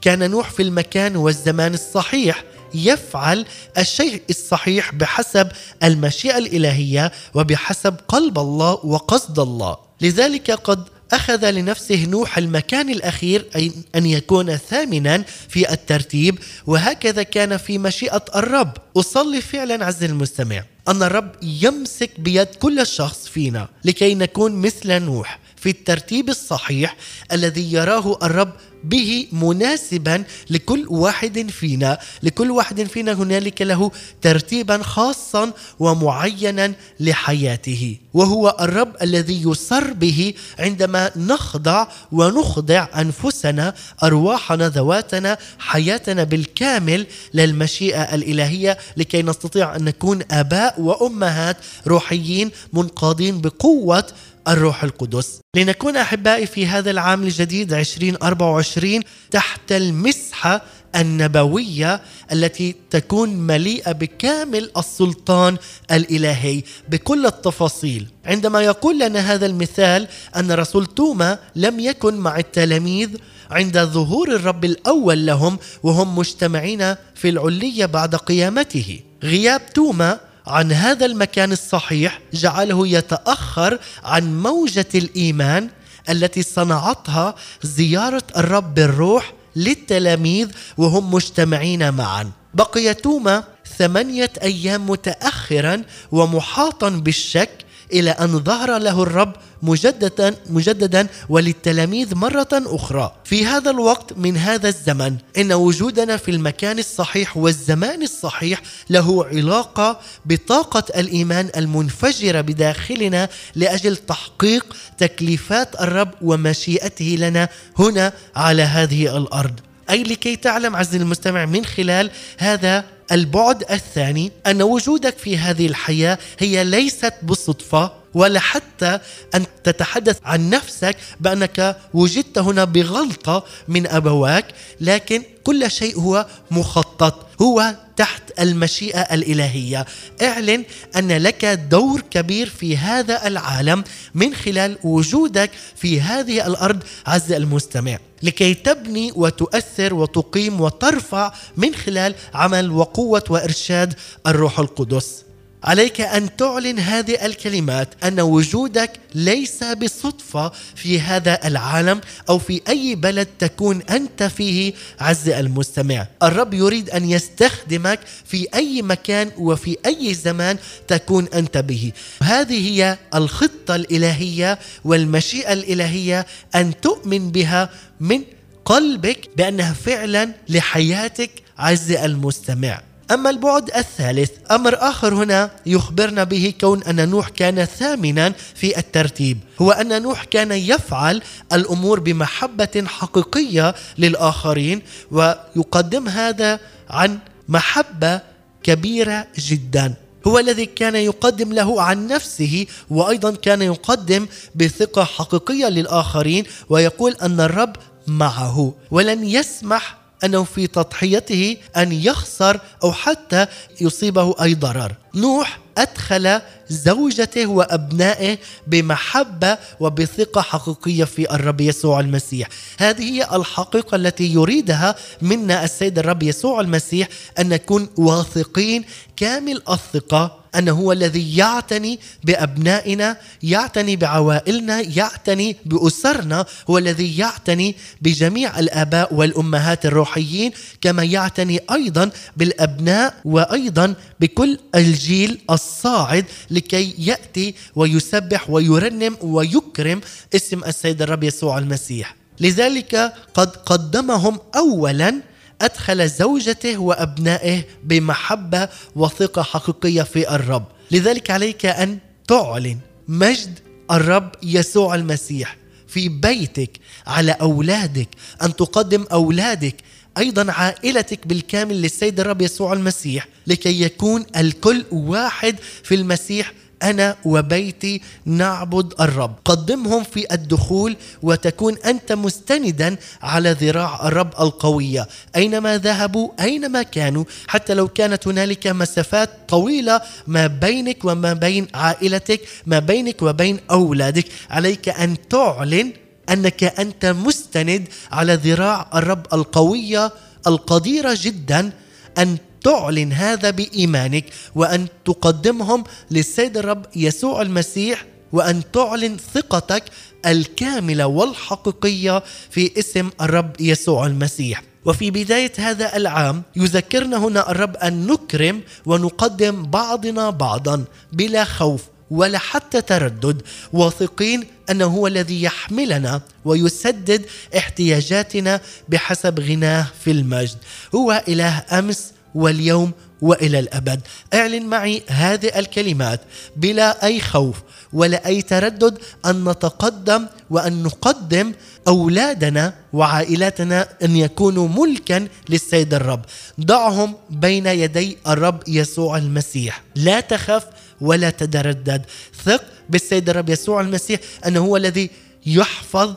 كان 0.00 0.30
نوح 0.30 0.50
في 0.50 0.62
المكان 0.62 1.16
والزمان 1.16 1.74
الصحيح 1.74 2.44
يفعل 2.74 3.46
الشيء 3.78 4.22
الصحيح 4.30 4.94
بحسب 4.94 5.48
المشيئة 5.82 6.38
الإلهية 6.38 7.12
وبحسب 7.34 7.94
قلب 8.08 8.38
الله 8.38 8.72
وقصد 8.72 9.38
الله. 9.38 9.76
لذلك 10.00 10.50
قد 10.50 10.84
أخذ 11.12 11.50
لنفسه 11.50 12.04
نوح 12.04 12.38
المكان 12.38 12.90
الأخير 12.90 13.46
أي 13.56 13.72
أن 13.94 14.06
يكون 14.06 14.56
ثامنا 14.56 15.24
في 15.48 15.72
الترتيب 15.72 16.38
وهكذا 16.66 17.22
كان 17.22 17.56
في 17.56 17.78
مشيئة 17.78 18.24
الرب. 18.36 18.72
أصلي 18.96 19.40
فعلا 19.40 19.86
عز 19.86 20.04
المستمع. 20.04 20.62
أن 20.88 21.02
الرب 21.02 21.30
يمسك 21.42 22.20
بيد 22.20 22.46
كل 22.46 22.86
شخص 22.86 23.28
فينا 23.28 23.68
لكي 23.84 24.14
نكون 24.14 24.52
مثل 24.52 25.02
نوح 25.02 25.38
في 25.56 25.70
الترتيب 25.70 26.28
الصحيح 26.28 26.96
الذي 27.32 27.72
يراه 27.72 28.18
الرب 28.22 28.52
به 28.84 29.26
مناسبا 29.32 30.24
لكل 30.50 30.86
واحد 30.88 31.50
فينا 31.50 31.98
لكل 32.22 32.50
واحد 32.50 32.82
فينا 32.82 33.12
هنالك 33.12 33.62
له 33.62 33.90
ترتيبا 34.22 34.82
خاصا 34.82 35.52
ومعينا 35.78 36.72
لحياته. 37.00 37.96
وهو 38.14 38.56
الرب 38.60 38.92
الذي 39.02 39.42
يسر 39.42 39.92
به 39.92 40.34
عندما 40.58 41.10
نخضع 41.16 41.86
ونخضع 42.12 42.86
أنفسنا 42.96 43.74
أرواحنا 44.02 44.68
ذواتنا 44.68 45.38
حياتنا 45.58 46.24
بالكامل 46.24 47.06
للمشيئة 47.34 48.14
الإلهية 48.14 48.78
لكي 48.96 49.22
نستطيع 49.22 49.76
أن 49.76 49.84
نكون 49.84 50.20
آباء 50.30 50.80
وأمهات 50.80 51.56
روحيين 51.86 52.50
منقادين 52.72 53.40
بقوة 53.40 54.04
الروح 54.48 54.84
القدس. 54.84 55.40
لنكون 55.56 55.96
أحبائي 55.96 56.46
في 56.46 56.66
هذا 56.66 56.90
العام 56.90 57.22
الجديد 57.22 57.72
2024 57.72 59.02
تحت 59.30 59.72
المسحة 59.72 60.62
النبوية 60.96 62.00
التي 62.32 62.74
تكون 62.90 63.28
مليئة 63.28 63.92
بكامل 63.92 64.70
السلطان 64.76 65.56
الإلهي 65.90 66.62
بكل 66.88 67.26
التفاصيل. 67.26 68.06
عندما 68.24 68.60
يقول 68.62 68.98
لنا 68.98 69.34
هذا 69.34 69.46
المثال 69.46 70.08
أن 70.36 70.52
رسول 70.52 70.86
توما 70.86 71.38
لم 71.56 71.80
يكن 71.80 72.14
مع 72.14 72.38
التلاميذ 72.38 73.08
عند 73.50 73.78
ظهور 73.78 74.34
الرب 74.34 74.64
الأول 74.64 75.26
لهم 75.26 75.58
وهم 75.82 76.18
مجتمعين 76.18 76.94
في 77.14 77.28
العلية 77.28 77.86
بعد 77.86 78.14
قيامته. 78.14 79.00
غياب 79.22 79.72
توما 79.74 80.20
عن 80.50 80.72
هذا 80.72 81.06
المكان 81.06 81.52
الصحيح 81.52 82.20
جعله 82.32 82.88
يتأخر 82.88 83.78
عن 84.04 84.42
موجة 84.42 84.88
الإيمان 84.94 85.68
التي 86.08 86.42
صنعتها 86.42 87.34
زيارة 87.62 88.22
الرب 88.36 88.74
بالروح 88.74 89.32
للتلاميذ 89.56 90.48
وهم 90.76 91.14
مجتمعين 91.14 91.94
معا. 91.94 92.30
بقي 92.54 92.94
توما 92.94 93.44
ثمانية 93.78 94.30
أيام 94.42 94.90
متاخرا 94.90 95.82
ومحاطا 96.12 96.88
بالشك 96.88 97.50
إلى 97.92 98.10
أن 98.10 98.44
ظهر 98.44 98.78
له 98.78 99.02
الرب 99.02 99.32
مجددا 99.62 100.36
مجددا 100.50 101.06
وللتلاميذ 101.28 102.14
مرة 102.14 102.48
أخرى. 102.52 103.12
في 103.24 103.46
هذا 103.46 103.70
الوقت 103.70 104.12
من 104.16 104.36
هذا 104.36 104.68
الزمن 104.68 105.16
إن 105.38 105.52
وجودنا 105.52 106.16
في 106.16 106.30
المكان 106.30 106.78
الصحيح 106.78 107.36
والزمان 107.36 108.02
الصحيح 108.02 108.62
له 108.90 109.24
علاقة 109.24 110.00
بطاقة 110.24 110.84
الإيمان 111.00 111.50
المنفجرة 111.56 112.40
بداخلنا 112.40 113.28
لأجل 113.54 113.96
تحقيق 113.96 114.76
تكليفات 114.98 115.80
الرب 115.80 116.10
ومشيئته 116.22 117.16
لنا 117.18 117.48
هنا 117.78 118.12
على 118.36 118.62
هذه 118.62 119.16
الأرض. 119.16 119.60
أي 119.90 120.02
لكي 120.02 120.36
تعلم 120.36 120.76
عز 120.76 120.94
المستمع 120.94 121.44
من 121.46 121.64
خلال 121.64 122.10
هذا 122.38 122.84
البعد 123.12 123.64
الثاني 123.70 124.32
أن 124.46 124.62
وجودك 124.62 125.18
في 125.18 125.38
هذه 125.38 125.66
الحياة 125.66 126.18
هي 126.38 126.64
ليست 126.64 127.14
بالصدفة 127.22 127.92
ولا 128.14 128.40
حتى 128.40 128.98
أن 129.34 129.46
تتحدث 129.64 130.18
عن 130.24 130.50
نفسك 130.50 130.96
بأنك 131.20 131.76
وجدت 131.94 132.38
هنا 132.38 132.64
بغلطة 132.64 133.44
من 133.68 133.86
ابواك 133.86 134.44
لكن 134.80 135.22
كل 135.44 135.70
شيء 135.70 135.98
هو 136.00 136.26
مخطط 136.50 137.26
هو 137.42 137.74
تحت 137.96 138.22
المشيئة 138.40 139.00
الإلهية. 139.00 139.86
اعلن 140.22 140.64
أن 140.96 141.12
لك 141.12 141.44
دور 141.44 142.00
كبير 142.10 142.48
في 142.48 142.76
هذا 142.76 143.26
العالم 143.26 143.84
من 144.14 144.34
خلال 144.34 144.78
وجودك 144.84 145.50
في 145.76 146.00
هذه 146.00 146.46
الأرض 146.46 146.82
عز 147.06 147.32
المستمع. 147.32 147.98
لكي 148.22 148.54
تبني 148.54 149.12
وتؤثر 149.16 149.94
وتقيم 149.94 150.60
وترفع 150.60 151.32
من 151.56 151.74
خلال 151.74 152.14
عمل 152.34 152.70
وقوة 152.70 153.24
وإرشاد 153.30 153.94
الروح 154.26 154.60
القدس. 154.60 155.24
عليك 155.64 156.00
أن 156.00 156.36
تعلن 156.36 156.78
هذه 156.78 157.26
الكلمات 157.26 157.88
أن 158.04 158.20
وجودك 158.20 158.92
ليس 159.14 159.64
بالصدفه 159.64 160.52
في 160.74 161.00
هذا 161.00 161.46
العالم 161.46 162.00
أو 162.28 162.38
في 162.38 162.60
أي 162.68 162.94
بلد 162.94 163.28
تكون 163.38 163.82
أنت 163.82 164.22
فيه 164.22 164.72
عز 165.00 165.28
المستمع. 165.28 166.06
الرب 166.22 166.54
يريد 166.54 166.90
أن 166.90 167.10
يستخدمك 167.10 168.00
في 168.24 168.46
أي 168.54 168.82
مكان 168.82 169.30
وفي 169.38 169.76
أي 169.86 170.14
زمان 170.14 170.56
تكون 170.88 171.28
أنت 171.34 171.58
به. 171.58 171.92
هذه 172.22 172.68
هي 172.68 172.98
الخطة 173.14 173.74
الإلهية 173.74 174.58
والمشيئة 174.84 175.52
الإلهية 175.52 176.26
أن 176.54 176.80
تؤمن 176.80 177.30
بها 177.30 177.70
من 178.00 178.22
قلبك 178.64 179.30
بأنها 179.36 179.72
فعلا 179.72 180.30
لحياتك 180.48 181.30
عز 181.58 181.92
المستمع. 181.92 182.89
أما 183.10 183.30
البعد 183.30 183.70
الثالث 183.76 184.30
أمر 184.50 184.74
آخر 184.78 185.14
هنا 185.14 185.50
يخبرنا 185.66 186.24
به 186.24 186.54
كون 186.60 186.82
أن 186.82 187.08
نوح 187.08 187.28
كان 187.28 187.64
ثامنا 187.64 188.32
في 188.54 188.78
الترتيب. 188.78 189.38
هو 189.62 189.70
أن 189.70 190.02
نوح 190.02 190.24
كان 190.24 190.52
يفعل 190.52 191.22
الأمور 191.52 192.00
بمحبة 192.00 192.84
حقيقية 192.86 193.74
للآخرين 193.98 194.82
ويقدم 195.10 196.08
هذا 196.08 196.60
عن 196.90 197.18
محبة 197.48 198.20
كبيرة 198.62 199.26
جدا. 199.38 199.94
هو 200.26 200.38
الذي 200.38 200.66
كان 200.66 200.96
يقدم 200.96 201.52
له 201.52 201.82
عن 201.82 202.06
نفسه 202.06 202.66
وأيضا 202.90 203.30
كان 203.30 203.62
يقدم 203.62 204.26
بثقة 204.54 205.04
حقيقية 205.04 205.68
للآخرين 205.68 206.44
ويقول 206.68 207.16
أن 207.22 207.40
الرب 207.40 207.76
معه. 208.06 208.74
ولن 208.90 209.24
يسمح 209.24 209.99
أنه 210.24 210.44
في 210.44 210.66
تضحيته 210.66 211.56
أن 211.76 211.92
يخسر 211.92 212.60
أو 212.84 212.92
حتى 212.92 213.46
يصيبه 213.80 214.34
أي 214.42 214.54
ضرر. 214.54 214.94
نوح 215.14 215.58
أدخل 215.78 216.40
زوجته 216.70 217.46
وأبنائه 217.46 218.38
بمحبة 218.66 219.58
وبثقة 219.80 220.40
حقيقية 220.40 221.04
في 221.04 221.34
الرب 221.34 221.60
يسوع 221.60 222.00
المسيح. 222.00 222.48
هذه 222.78 223.02
هي 223.02 223.28
الحقيقة 223.36 223.96
التي 223.96 224.32
يريدها 224.32 224.94
منا 225.22 225.64
السيد 225.64 225.98
الرب 225.98 226.22
يسوع 226.22 226.60
المسيح 226.60 227.08
أن 227.38 227.48
نكون 227.48 227.88
واثقين 227.96 228.84
كامل 229.16 229.62
الثقة 229.70 230.40
انه 230.56 230.72
هو 230.72 230.92
الذي 230.92 231.36
يعتني 231.36 232.00
بأبنائنا، 232.24 233.16
يعتني 233.42 233.96
بعوائلنا، 233.96 234.80
يعتني 234.80 235.56
بأسرنا، 235.64 236.46
هو 236.70 236.78
الذي 236.78 237.18
يعتني 237.18 237.76
بجميع 238.02 238.58
الآباء 238.58 239.14
والأمهات 239.14 239.86
الروحيين، 239.86 240.52
كما 240.80 241.04
يعتني 241.04 241.60
أيضا 241.70 242.10
بالأبناء 242.36 243.14
وأيضا 243.24 243.94
بكل 244.20 244.58
الجيل 244.74 245.40
الصاعد 245.50 246.24
لكي 246.60 246.94
يأتي 246.98 247.54
ويسبح 247.74 248.50
ويرنم 248.50 249.16
ويكرم 249.22 250.00
اسم 250.34 250.64
السيد 250.64 251.02
الرب 251.02 251.24
يسوع 251.24 251.58
المسيح. 251.58 252.16
لذلك 252.40 253.12
قد 253.34 253.56
قدمهم 253.56 254.38
اولا 254.56 255.20
أدخل 255.60 256.08
زوجته 256.08 256.78
وأبنائه 256.78 257.64
بمحبة 257.84 258.68
وثقة 258.96 259.42
حقيقية 259.42 260.02
في 260.02 260.34
الرب 260.34 260.64
لذلك 260.90 261.30
عليك 261.30 261.66
أن 261.66 261.98
تعلن 262.28 262.78
مجد 263.08 263.58
الرب 263.90 264.30
يسوع 264.42 264.94
المسيح 264.94 265.56
في 265.88 266.08
بيتك 266.08 266.70
على 267.06 267.32
أولادك 267.32 268.08
أن 268.42 268.56
تقدم 268.56 269.04
أولادك 269.12 269.76
أيضا 270.18 270.52
عائلتك 270.52 271.26
بالكامل 271.26 271.82
للسيد 271.82 272.20
الرب 272.20 272.42
يسوع 272.42 272.72
المسيح 272.72 273.28
لكي 273.46 273.82
يكون 273.82 274.26
الكل 274.36 274.84
واحد 274.92 275.56
في 275.82 275.94
المسيح 275.94 276.52
أنا 276.82 277.16
وبيتي 277.24 278.00
نعبد 278.24 279.00
الرب. 279.00 279.34
قدمهم 279.44 280.04
في 280.04 280.34
الدخول 280.34 280.96
وتكون 281.22 281.76
أنت 281.78 282.12
مستندا 282.12 282.96
على 283.22 283.52
ذراع 283.52 284.08
الرب 284.08 284.32
القوية. 284.40 285.08
أينما 285.36 285.78
ذهبوا 285.78 286.30
أينما 286.40 286.82
كانوا 286.82 287.24
حتى 287.48 287.74
لو 287.74 287.88
كانت 287.88 288.28
هنالك 288.28 288.66
مسافات 288.66 289.30
طويلة 289.48 290.00
ما 290.26 290.46
بينك 290.46 291.04
وما 291.04 291.32
بين 291.32 291.66
عائلتك 291.74 292.40
ما 292.66 292.78
بينك 292.78 293.22
وبين 293.22 293.60
أولادك 293.70 294.24
عليك 294.50 294.88
أن 294.88 295.16
تعلن 295.28 295.92
أنك 296.30 296.64
أنت 296.64 297.06
مستند 297.06 297.88
على 298.12 298.34
ذراع 298.34 298.90
الرب 298.94 299.26
القوية 299.32 300.12
القديرة 300.46 301.18
جدا 301.20 301.72
أن 302.18 302.38
تعلن 302.64 303.12
هذا 303.12 303.50
بإيمانك 303.50 304.24
وأن 304.54 304.86
تقدمهم 305.04 305.84
للسيد 306.10 306.56
الرب 306.56 306.86
يسوع 306.96 307.42
المسيح 307.42 308.04
وأن 308.32 308.62
تعلن 308.72 309.16
ثقتك 309.34 309.84
الكاملة 310.26 311.06
والحقيقية 311.06 312.22
في 312.50 312.78
اسم 312.78 313.10
الرب 313.20 313.60
يسوع 313.60 314.06
المسيح. 314.06 314.62
وفي 314.84 315.10
بداية 315.10 315.52
هذا 315.58 315.96
العام 315.96 316.42
يذكرنا 316.56 317.16
هنا 317.16 317.50
الرب 317.50 317.76
أن 317.76 318.06
نكرم 318.06 318.60
ونقدم 318.86 319.62
بعضنا 319.62 320.30
بعضا 320.30 320.84
بلا 321.12 321.44
خوف 321.44 321.82
ولا 322.10 322.38
حتى 322.38 322.82
تردد 322.82 323.42
واثقين 323.72 324.44
أنه 324.70 324.84
هو 324.84 325.06
الذي 325.06 325.42
يحملنا 325.42 326.20
ويسدد 326.44 327.26
احتياجاتنا 327.56 328.60
بحسب 328.88 329.40
غناه 329.40 329.86
في 330.04 330.10
المجد. 330.10 330.56
هو 330.94 331.24
إله 331.28 331.64
أمس 331.72 332.12
واليوم 332.34 332.92
وإلى 333.22 333.58
الأبد. 333.58 334.00
اعلن 334.34 334.66
معي 334.66 335.02
هذه 335.08 335.58
الكلمات 335.58 336.20
بلا 336.56 337.06
أي 337.06 337.20
خوف 337.20 337.56
ولا 337.92 338.26
أي 338.26 338.42
تردد 338.42 338.98
أن 339.26 339.48
نتقدم 339.48 340.26
وأن 340.50 340.82
نقدم 340.82 341.52
أولادنا 341.88 342.74
وعائلاتنا 342.92 343.88
أن 344.02 344.16
يكونوا 344.16 344.68
ملكا 344.68 345.28
للسيد 345.48 345.94
الرب. 345.94 346.24
ضعهم 346.60 347.14
بين 347.30 347.66
يدي 347.66 348.18
الرب 348.28 348.62
يسوع 348.68 349.16
المسيح. 349.16 349.82
لا 349.94 350.20
تخف 350.20 350.66
ولا 351.00 351.30
تتردد. 351.30 352.02
ثق 352.44 352.64
بالسيد 352.88 353.28
الرب 353.28 353.48
يسوع 353.48 353.80
المسيح 353.80 354.20
أنه 354.46 354.60
هو 354.60 354.76
الذي 354.76 355.10
يحفظ 355.46 356.14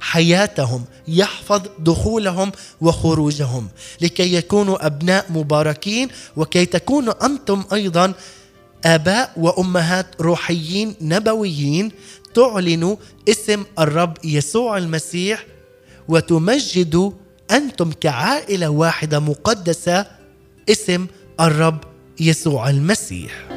حياتهم 0.00 0.84
يحفظ 1.08 1.62
دخولهم 1.78 2.52
وخروجهم 2.80 3.68
لكي 4.00 4.34
يكونوا 4.34 4.86
أبناء 4.86 5.26
مباركين 5.30 6.08
وكي 6.36 6.66
تكونوا 6.66 7.26
أنتم 7.26 7.64
أيضا 7.72 8.12
آباء 8.84 9.32
وأمهات 9.36 10.06
روحيين 10.20 10.94
نبويين 11.00 11.92
تعلنوا 12.34 12.96
اسم 13.28 13.64
الرب 13.78 14.18
يسوع 14.24 14.78
المسيح 14.78 15.46
وتمجدوا 16.08 17.10
أنتم 17.50 17.92
كعائلة 17.92 18.68
واحدة 18.68 19.18
مقدسة 19.18 20.06
اسم 20.70 21.06
الرب 21.40 21.78
يسوع 22.20 22.70
المسيح. 22.70 23.48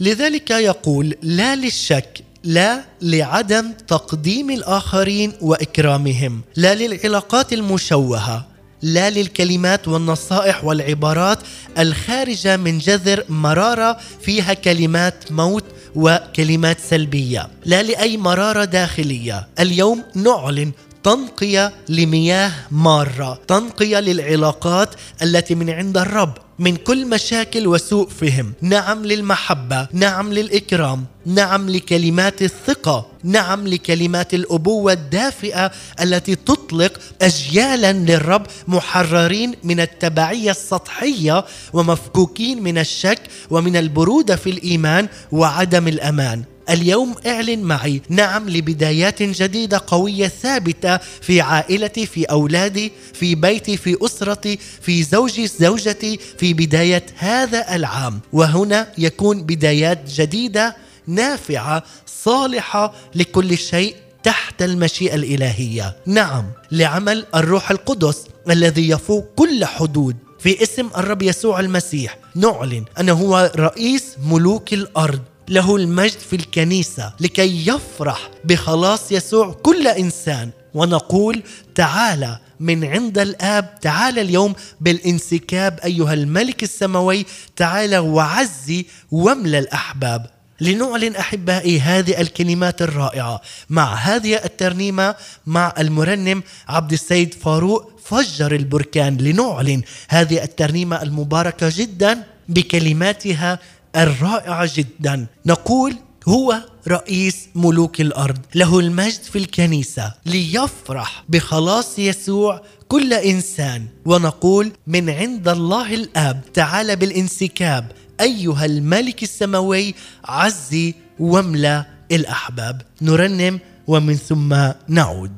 لذلك 0.00 0.50
يقول 0.50 1.14
لا 1.22 1.56
للشك 1.56 2.20
لا 2.44 2.84
لعدم 3.02 3.72
تقديم 3.88 4.50
الآخرين 4.50 5.32
وإكرامهم 5.40 6.40
لا 6.56 6.74
للعلاقات 6.74 7.52
المشوهة 7.52 8.46
لا 8.82 9.10
للكلمات 9.10 9.88
والنصائح 9.88 10.64
والعبارات 10.64 11.38
الخارجة 11.78 12.56
من 12.56 12.78
جذر 12.78 13.24
مرارة 13.28 13.98
فيها 14.22 14.54
كلمات 14.54 15.32
موت 15.32 15.64
وكلمات 15.94 16.80
سلبية 16.80 17.48
لا 17.64 17.82
لأي 17.82 18.16
مرارة 18.16 18.64
داخلية. 18.64 19.48
اليوم 19.60 20.02
نعلن 20.14 20.72
تنقية 21.04 21.72
لمياه 21.88 22.52
مارة 22.70 23.40
تنقية 23.48 24.00
للعلاقات 24.00 24.94
التي 25.22 25.54
من 25.54 25.70
عند 25.70 25.98
الرب 25.98 26.45
من 26.58 26.76
كل 26.76 27.06
مشاكل 27.06 27.66
وسوء 27.66 28.08
فهم. 28.08 28.52
نعم 28.60 29.04
للمحبة 29.04 29.88
نعم 29.92 30.32
للإكرام 30.32 31.04
نعم 31.26 31.70
لكلمات 31.70 32.42
الثقة 32.42 33.06
نعم 33.24 33.68
لكلمات 33.68 34.34
الأبوة 34.34 34.92
الدافئة 34.92 35.70
التي 36.00 36.34
تطلق 36.34 36.92
أجيالا 37.22 37.92
للرب 37.92 38.46
محررين 38.68 39.54
من 39.64 39.80
التبعية 39.80 40.50
السطحية 40.50 41.44
ومفكوكين 41.72 42.62
من 42.62 42.78
الشك 42.78 43.20
ومن 43.50 43.76
البرودة 43.76 44.36
في 44.36 44.50
الإيمان 44.50 45.08
وعدم 45.32 45.88
الأمان. 45.88 46.42
اليوم 46.70 47.14
اعلن 47.26 47.62
معي. 47.62 48.02
نعم 48.08 48.48
لبدايات 48.48 49.22
جديدة 49.22 49.80
قوية 49.86 50.28
ثابتة 50.28 50.96
في 50.96 51.40
عائلتي 51.40 52.06
في 52.06 52.24
أولادي 52.24 52.92
في 53.14 53.34
بيتي 53.34 53.76
في 53.76 53.96
أسرتي 54.02 54.58
في 54.82 55.02
زوجي 55.02 55.46
زوجتي 55.46 56.18
في 56.38 56.54
بداية 56.54 57.06
هذا 57.16 57.74
العام. 57.74 58.20
وهنا 58.32 58.88
يكون 58.98 59.42
بدايات 59.42 60.10
جديدة 60.10 60.76
نافعة 61.06 61.82
صالحة 62.24 62.94
لكل 63.14 63.58
شيء 63.58 63.96
تحت 64.22 64.62
المشيئة 64.62 65.14
الإلهية. 65.14 65.96
نعم 66.06 66.44
لعمل 66.72 67.26
الروح 67.34 67.70
القدس 67.70 68.24
الذي 68.50 68.88
يفوق 68.88 69.26
كل 69.36 69.64
حدود. 69.64 70.16
في 70.38 70.62
اسم 70.62 70.88
الرب 70.96 71.22
يسوع 71.22 71.60
المسيح 71.60 72.18
نعلن 72.34 72.84
أنه 73.00 73.12
هو 73.12 73.52
رئيس 73.56 74.04
ملوك 74.24 74.72
الأرض. 74.72 75.20
له 75.48 75.76
المجد 75.76 76.18
في 76.18 76.36
الكنيسة 76.36 77.12
لكي 77.20 77.68
يفرح 77.68 78.30
بخلاص 78.44 79.12
يسوع 79.12 79.52
كل 79.52 79.88
إنسان. 79.88 80.50
ونقول 80.74 81.42
تعالى 81.74 82.38
من 82.60 82.84
عند 82.84 83.18
الآب 83.18 83.80
تعالى 83.80 84.20
اليوم 84.20 84.54
بالانسكاب 84.80 85.80
أيها 85.84 86.14
الملك 86.14 86.62
السماوي 86.62 87.26
تعالى 87.56 87.98
وعزي 87.98 88.86
واملى 89.10 89.58
الأحباب. 89.58 90.26
لنعلن 90.60 91.16
أحبائي 91.16 91.80
هذه 91.80 92.20
الكلمات 92.20 92.82
الرائعة 92.82 93.40
مع 93.70 93.94
هذه 93.94 94.44
الترنيمة 94.44 95.14
مع 95.46 95.74
المرنم 95.78 96.42
عبد 96.68 96.92
السيد 96.92 97.34
فاروق 97.34 97.90
فجر 98.04 98.54
البركان. 98.54 99.16
لنعلن 99.16 99.82
هذه 100.08 100.42
الترنيمة 100.42 101.02
المباركة 101.02 101.72
جدا 101.76 102.22
بكلماتها 102.48 103.58
الرائعه 103.96 104.70
جدا. 104.74 105.26
نقول 105.46 105.96
هو 106.28 106.62
رئيس 106.88 107.48
ملوك 107.54 108.00
الأرض. 108.00 108.38
له 108.54 108.78
المجد 108.80 109.22
في 109.22 109.38
الكنيسة. 109.38 110.14
ليفرح 110.26 111.24
بخلاص 111.28 111.98
يسوع 111.98 112.62
كل 112.88 113.12
إنسان. 113.12 113.86
ونقول 114.04 114.72
من 114.86 115.10
عند 115.10 115.48
الله 115.48 115.94
الآب. 115.94 116.40
تعالى 116.54 116.96
بالانسكاب. 116.96 117.92
أيها 118.20 118.64
الملك 118.64 119.22
السماوي 119.22 119.94
عزي 120.24 120.94
واملأ 121.18 121.86
الأحباب. 122.12 122.82
نرنم 123.02 123.60
ومن 123.86 124.14
ثم 124.14 124.56
نعود. 124.88 125.32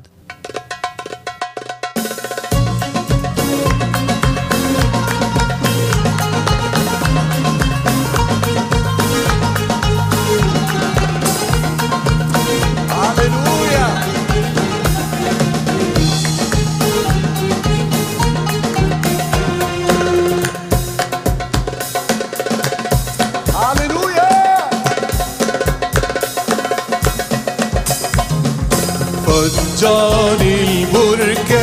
فجار 29.79 30.41
البركان 30.41 31.58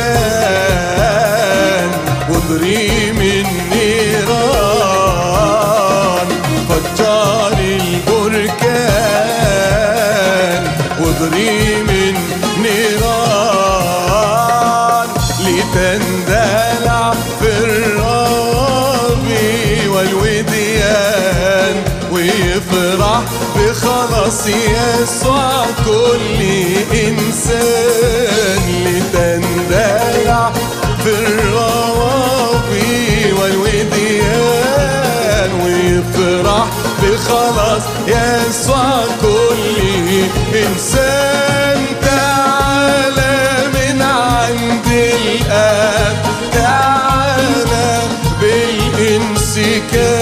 ويفرح 36.15 36.67
بخلاص 37.03 37.81
يسوع 38.07 39.05
كل 39.21 40.23
إنسان 40.57 41.85
تعالى 42.01 43.67
من 43.73 44.01
عند 44.01 44.87
الآب 44.87 46.15
تعالى 46.53 47.99
بالانسكاب 48.41 50.17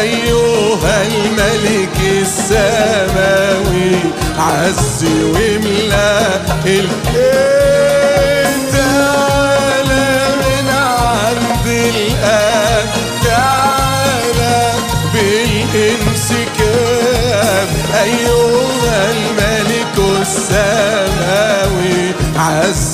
أيها 0.00 1.02
الملك 1.06 1.96
السماوي 2.22 3.96
عز 4.38 5.04
واملأ 5.04 6.40
الإيه 6.66 7.61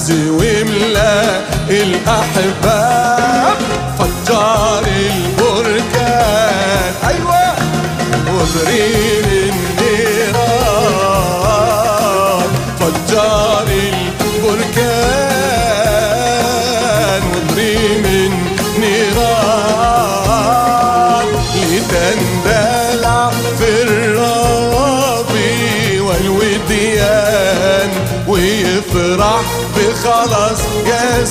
عز 0.08 0.28
واملا 0.28 1.22
الأحباب 1.70 3.56
فجار 3.98 4.84
البركان. 4.86 6.92
أيوة. 7.08 7.52
وضريب 8.34 9.17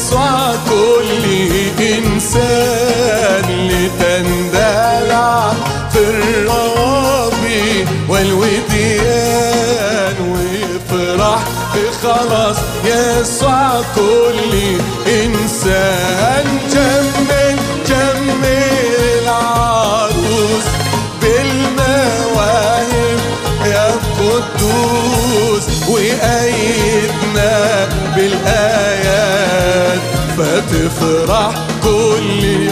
يسوع 0.08 0.55
كل 0.70 1.26
إنسان 1.84 3.47
لتندلع 3.68 5.53
في 5.91 5.99
الرابي 5.99 7.86
والوديان. 8.10 9.58
ويفرح 10.32 11.41
بخلاص 11.76 12.58
يسوع 12.86 13.82
كل 13.95 14.53
إنسان 15.08 16.45
جمل 16.74 17.07
فتفرح 30.68 31.68
كل 31.84 32.66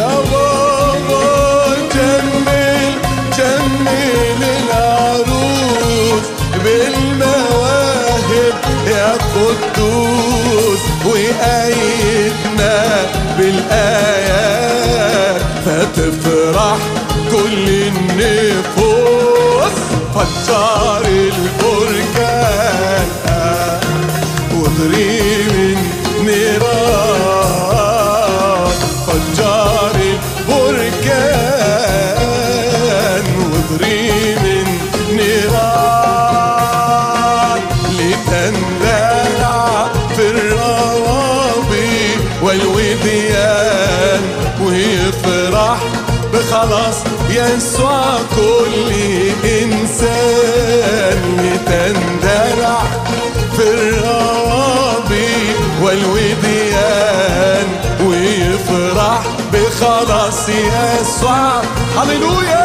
بخلاص 60.48 61.02
يسوع 61.02 61.62
هللويا 61.98 62.65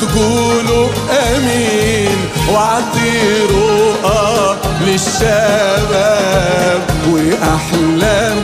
تقولوا 0.00 0.88
آمين 1.36 2.18
وعطي 2.52 3.42
رؤى 3.50 4.56
للشباب 4.86 6.82
واحلام 7.10 8.36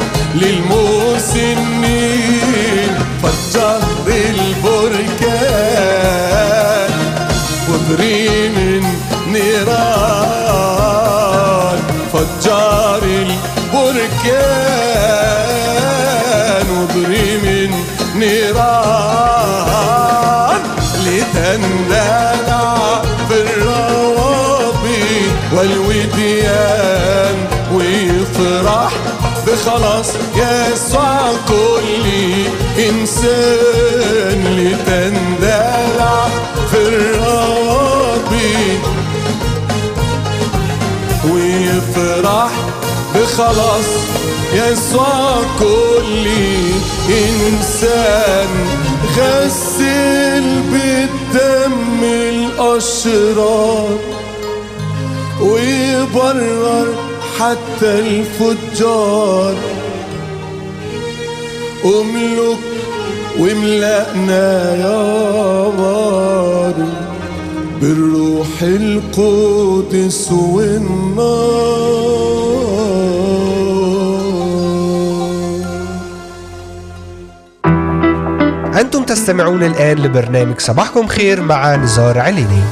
بخلاص 29.72 30.08
يسوع 30.36 31.32
كل 31.48 32.04
إنسان 32.78 34.40
لتندلع 34.56 36.28
في 36.70 36.78
الروابي 36.78 38.78
ويفرح 41.30 42.50
بخلاص 43.14 43.88
يسوع 44.54 45.42
كل 45.58 46.26
إنسان. 47.08 48.48
غسل 49.16 50.46
بالدم 50.72 52.00
الأشرار 52.02 53.98
ويبرر 55.40 56.86
حتى 57.42 57.98
الفجار. 57.98 59.54
أملك 61.84 62.58
واملأنا 63.38 64.74
يا 64.74 65.68
باري 65.68 66.88
بالروح 67.80 68.62
القدس 68.62 70.32
والنار. 70.32 71.62
أنتم 78.80 79.02
تستمعون 79.02 79.62
الآن 79.62 79.98
لبرنامج 79.98 80.60
صباحكم 80.60 81.06
خير 81.06 81.42
مع 81.42 81.76
نزار 81.76 82.18
عليني. 82.18 82.62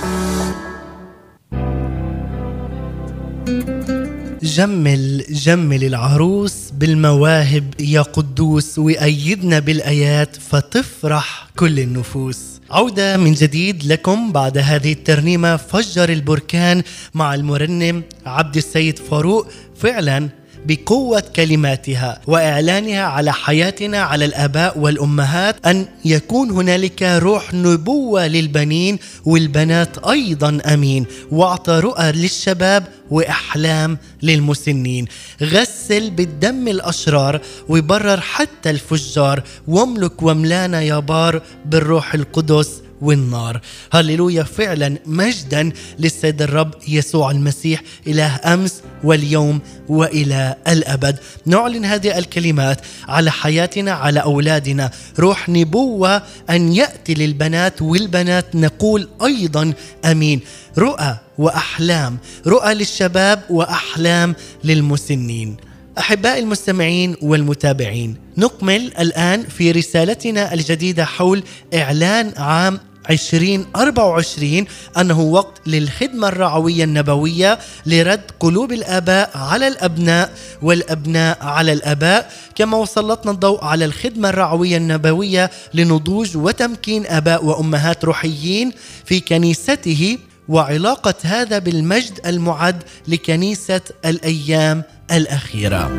جمل 4.57 5.25
جمل 5.31 5.85
العروس 5.85 6.55
بالمواهب 6.73 7.75
يا 7.81 8.03
قدوس 8.03 8.79
وأيدنا 8.79 9.59
بالآيات 9.59 10.37
فتفرح 10.37 11.49
كل 11.57 11.81
النفوس. 11.81 12.39
عودة 12.71 13.17
من 13.17 13.33
جديد 13.33 13.85
لكم 13.85 14.33
بعد 14.33 14.59
هذه 14.59 14.93
الترنيمة 14.93 15.57
فجر 15.57 16.09
البركان 16.09 16.83
مع 17.15 17.35
المرنم 17.35 18.03
عبد 18.27 18.57
السيد 18.57 18.99
فاروق. 18.99 19.47
فعلا 19.77 20.29
بقوة 20.67 21.23
كلماتها 21.37 22.21
وإعلانها 22.27 23.03
على 23.03 23.33
حياتنا 23.33 23.99
على 24.03 24.25
الآباء 24.25 24.79
والأمهات 24.79 25.67
أن 25.67 25.87
يكون 26.05 26.51
هنالك 26.51 27.03
روح 27.03 27.55
نبوة 27.55 28.27
للبنين 28.27 28.99
والبنات 29.25 29.99
أيضا 29.99 30.59
أمين. 30.67 31.07
وأعطى 31.31 31.73
رؤى 31.73 32.13
للشباب 32.13 32.85
وأحلام 33.11 33.99
للمسنين. 34.23 35.05
غسل 35.43 36.11
بالدم 36.11 36.69
الأشرار 36.69 37.41
وبرر 37.69 38.21
حتى 38.21 38.71
الفجار. 38.71 39.43
واملك 39.69 40.23
واملانا 40.23 40.83
يا 40.83 40.99
بار 40.99 41.43
بالروح 41.67 42.15
القدس 42.15 42.71
والنار. 43.03 43.61
هللويا. 43.93 44.43
فعلا 44.43 44.97
مجدا 45.07 45.73
للسيد 45.99 46.43
الرب 46.43 46.75
يسوع 46.89 47.31
المسيح 47.31 47.83
إله 48.07 48.41
أمس 48.45 48.83
واليوم 49.05 49.61
وإلى 49.89 50.57
الأبد. 50.69 51.19
نعلن 51.47 51.85
هذه 51.85 52.19
الكلمات 52.19 52.81
على 53.09 53.31
حياتنا 53.31 53.93
على 53.93 54.21
أولادنا. 54.21 54.91
روح 55.19 55.49
نبوة 55.49 56.23
أن 56.51 56.73
يأتي 56.73 57.15
للبنات 57.15 57.83
والبنات 57.83 58.57
نقول 58.57 59.09
أيضا 59.25 59.73
أمين. 60.05 60.41
رؤى 60.79 61.19
وأحلام. 61.39 62.19
رؤى 62.47 62.75
للشباب 62.75 63.43
وأحلام 63.51 64.35
للمسنين. 64.65 65.57
أحبائي 65.99 66.41
المستمعين 66.41 67.17
والمتابعين 67.23 68.17
نكمل 68.37 68.93
الآن 68.99 69.43
في 69.43 69.73
رسالتنا 69.73 70.55
الجديدة 70.55 71.05
حول 71.05 71.43
إعلان 71.75 72.33
عام 72.37 72.81
2024 73.11 74.65
أنه 74.99 75.21
وقت 75.21 75.61
للخدمة 75.67 76.29
الرعوية 76.29 76.85
النبوية 76.85 77.59
لرد 77.87 78.21
قلوب 78.41 78.73
الآباء 78.73 79.31
على 79.35 79.69
الأبناء 79.69 80.33
والأبناء 80.63 81.39
على 81.43 81.73
الآباء 81.73 82.33
كما 82.55 82.79
وسلطنا 82.79 83.33
الضوء 83.33 83.65
على 83.65 83.85
الخدمة 83.85 84.29
الرعوية 84.29 84.77
النبوية 84.77 85.51
لنضوج 85.75 86.37
وتمكين 86.37 87.07
آباء 87.07 87.45
وأمهات 87.45 88.05
روحيين 88.05 88.73
في 89.05 89.21
كنيسته 89.21 90.19
وعلاقة 90.49 91.15
هذا 91.23 91.59
بالمجد 91.59 92.21
المعد 92.27 92.83
لكنيسة 93.09 93.81
الأيام 94.05 94.83
الأخيرة. 95.13 95.91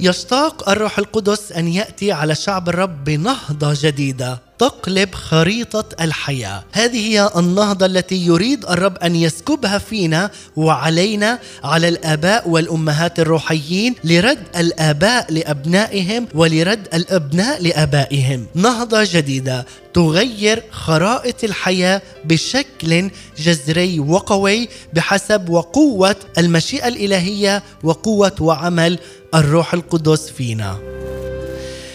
يشتاق 0.00 0.68
الروح 0.68 0.98
القدس 0.98 1.52
أن 1.52 1.68
يأتي 1.68 2.12
على 2.12 2.34
شعب 2.34 2.68
الرب 2.68 3.04
بنهضة 3.04 3.74
جديدة. 3.82 4.45
تقلب 4.58 5.14
خريطة 5.14 5.84
الحياة. 6.00 6.64
هذه 6.72 7.08
هي 7.08 7.30
النهضة 7.36 7.86
التي 7.86 8.26
يريد 8.26 8.64
الرب 8.64 8.98
أن 8.98 9.16
يسكبها 9.16 9.78
فينا 9.78 10.30
وعلينا 10.56 11.38
على 11.64 11.88
الآباء 11.88 12.48
والأمهات 12.48 13.18
الروحيين 13.18 13.94
لرد 14.04 14.38
الآباء 14.56 15.32
لأبنائهم 15.32 16.28
ولرد 16.34 16.88
الأبناء 16.94 17.62
لآبائهم. 17.62 18.46
نهضة 18.54 19.04
جديدة 19.04 19.66
تغير 19.94 20.62
خرائط 20.70 21.44
الحياة 21.44 22.02
بشكل 22.24 23.10
جذري 23.38 24.00
وقوي 24.00 24.68
بحسب 24.92 25.48
وقوة 25.48 26.16
المشيئة 26.38 26.88
الإلهية 26.88 27.62
وقوة 27.82 28.32
وعمل 28.40 28.98
الروح 29.34 29.74
القدس 29.74 30.30
فينا. 30.30 30.78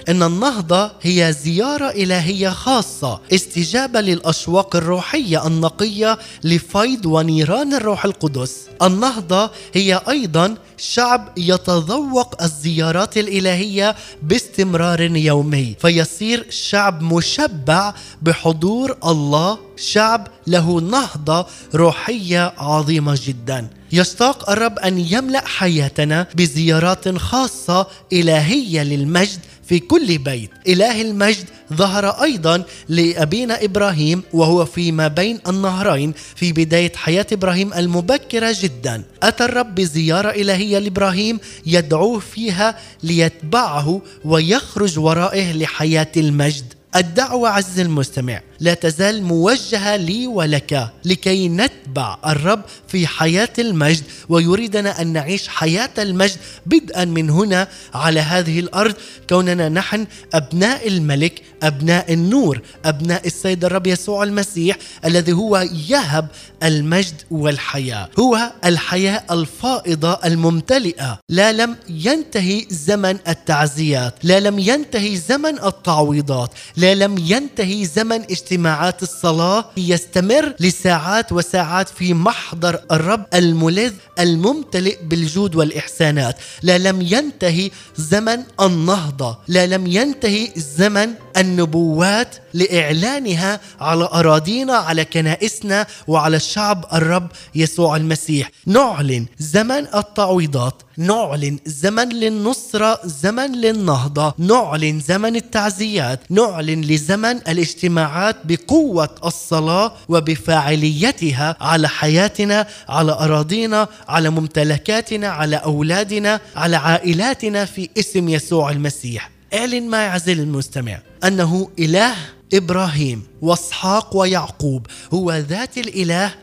إن 0.09 0.23
النهضة 0.23 0.91
هي 1.01 1.35
زيارة 1.43 1.89
إلهية 1.89 2.49
خاصة 2.49 3.19
استجابة 3.33 4.01
للأشواق 4.01 4.75
الروحية 4.75 5.47
النقية 5.47 6.17
لفيض 6.43 7.05
ونيران 7.05 7.73
الروح 7.73 8.05
القدس. 8.05 8.57
النهضة 8.81 9.51
هي 9.73 10.01
أيضا 10.09 10.55
شعب 10.77 11.29
يتذوق 11.37 12.43
الزيارات 12.43 13.17
الإلهية 13.17 13.95
باستمرار 14.23 15.01
يومي 15.01 15.75
فيصير 15.79 16.45
شعب 16.49 17.01
مشبع 17.01 17.93
بحضور 18.21 18.97
الله 19.05 19.57
شعب 19.77 20.27
له 20.47 20.81
نهضة 20.81 21.45
روحية 21.75 22.53
عظيمة 22.57 23.19
جدا. 23.25 23.67
يشتاق 23.93 24.49
الرب 24.49 24.79
أن 24.79 24.99
يملأ 24.99 25.47
حياتنا 25.47 26.27
بزيارات 26.35 27.17
خاصة 27.17 27.87
إلهية 28.13 28.83
للمجد 28.83 29.39
في 29.63 29.79
كل 29.79 30.17
بيت. 30.17 30.49
إله 30.67 31.01
المجد 31.01 31.45
ظهر 31.73 32.09
أيضا 32.23 32.63
لأبينا 32.89 33.63
إبراهيم 33.63 34.23
وهو 34.33 34.65
فيما 34.65 35.07
بين 35.07 35.39
النهرين 35.47 36.13
في 36.35 36.51
بداية 36.53 36.91
حياة 36.95 37.27
إبراهيم 37.31 37.73
المبكرة 37.73 38.55
جدا. 38.61 39.03
أتى 39.23 39.45
الرب 39.45 39.75
بزيارة 39.75 40.29
إلهية 40.29 40.79
لإبراهيم 40.79 41.39
يدعوه 41.65 42.19
فيها 42.19 42.77
ليتبعه 43.03 44.01
ويخرج 44.25 44.99
ورائه 44.99 45.53
لحياة 45.53 46.11
المجد. 46.17 46.73
الدعوة 46.95 47.49
عز 47.49 47.79
المستمع 47.79 48.41
لا 48.59 48.73
تزال 48.73 49.23
موجهة 49.23 49.95
لي 49.95 50.27
ولك 50.27 50.89
لكي 51.05 51.49
نتبع 51.49 52.17
الرب 52.25 52.61
في 52.87 53.07
حياة 53.07 53.49
المجد 53.59 54.03
ويريدنا 54.29 55.01
أن 55.01 55.13
نعيش 55.13 55.47
حياة 55.47 55.89
المجد 55.97 56.37
بدءا 56.65 57.05
من 57.05 57.29
هنا 57.29 57.67
على 57.93 58.19
هذه 58.19 58.59
الأرض 58.59 58.95
كوننا 59.29 59.69
نحن 59.69 60.07
أبناء 60.33 60.87
الملك 60.87 61.41
أبناء 61.63 62.13
النور 62.13 62.61
أبناء 62.85 63.27
السيد 63.27 63.65
الرب 63.65 63.87
يسوع 63.87 64.23
المسيح 64.23 64.77
الذي 65.05 65.31
هو 65.31 65.67
يهب 65.89 66.27
المجد 66.63 67.21
والحياة. 67.31 68.09
هو 68.19 68.51
الحياة 68.65 69.23
الفائضة 69.31 70.19
الممتلئة. 70.25 71.19
لا 71.29 71.51
لم 71.51 71.75
ينتهي 71.89 72.65
زمن 72.69 73.17
التعزيات 73.27 74.13
لا 74.23 74.39
لم 74.39 74.59
ينتهي 74.59 75.17
زمن 75.17 75.63
التعويضات 75.63 76.51
لا 76.81 76.95
لم 76.95 77.17
ينتهي 77.17 77.85
زمن 77.85 78.21
اجتماعات 78.21 79.03
الصلاة 79.03 79.65
يستمر 79.77 80.53
لساعات 80.59 81.31
وساعات 81.31 81.89
في 81.89 82.13
محضر 82.13 82.79
الرب 82.91 83.25
الملذ 83.33 83.93
الممتلئ 84.19 84.97
بالجود 85.03 85.55
والإحسانات. 85.55 86.35
لا 86.61 86.77
لم 86.77 87.01
ينتهي 87.01 87.71
زمن 87.95 88.43
النهضة 88.61 89.37
لا 89.47 89.65
لم 89.65 89.87
ينتهي 89.87 90.51
زمن 90.55 91.09
النبوات 91.37 92.35
لإعلانها 92.53 93.59
على 93.79 94.03
أراضينا 94.03 94.73
على 94.73 95.05
كنائسنا 95.05 95.87
وعلى 96.07 96.39
شعب 96.39 96.85
الرب 96.93 97.27
يسوع 97.55 97.95
المسيح. 97.95 98.51
نعلن 98.65 99.25
زمن 99.39 99.87
التعويضات 99.95 100.81
نعلن 100.97 101.59
زمن 101.65 102.09
للنصرة 102.09 102.99
زمن 103.05 103.51
للنهضة 103.51 104.33
نعلن 104.37 104.99
زمن 104.99 105.35
التعزيات 105.35 106.19
نعلن 106.29 106.81
لزمن 106.81 107.35
الاجتماعات 107.47 108.35
بقوة 108.43 109.15
الصلاة 109.25 109.93
وبفاعليتها 110.09 111.57
على 111.61 111.89
حياتنا 111.89 112.67
على 112.89 113.11
أراضينا 113.11 113.87
على 114.07 114.29
ممتلكاتنا 114.29 115.27
على 115.27 115.55
أولادنا 115.55 116.39
على 116.55 116.75
عائلاتنا 116.75 117.65
في 117.65 117.89
اسم 117.97 118.29
يسوع 118.29 118.71
المسيح. 118.71 119.31
اعلن 119.53 119.87
معي 119.87 120.07
عزيزي 120.07 120.41
المستمع 120.41 120.99
أنه 121.23 121.69
إله 121.79 122.15
إبراهيم 122.53 123.23
وإسحاق 123.41 124.17
ويعقوب 124.17 124.87
هو 125.13 125.33
ذات 125.33 125.77
الإله 125.77 126.33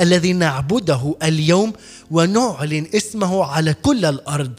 الذي 0.00 0.32
نعبده 0.32 1.14
اليوم 1.22 1.72
ونعلن 2.10 2.86
اسمه 2.94 3.44
على 3.44 3.74
كل 3.74 4.04
الأرض. 4.04 4.52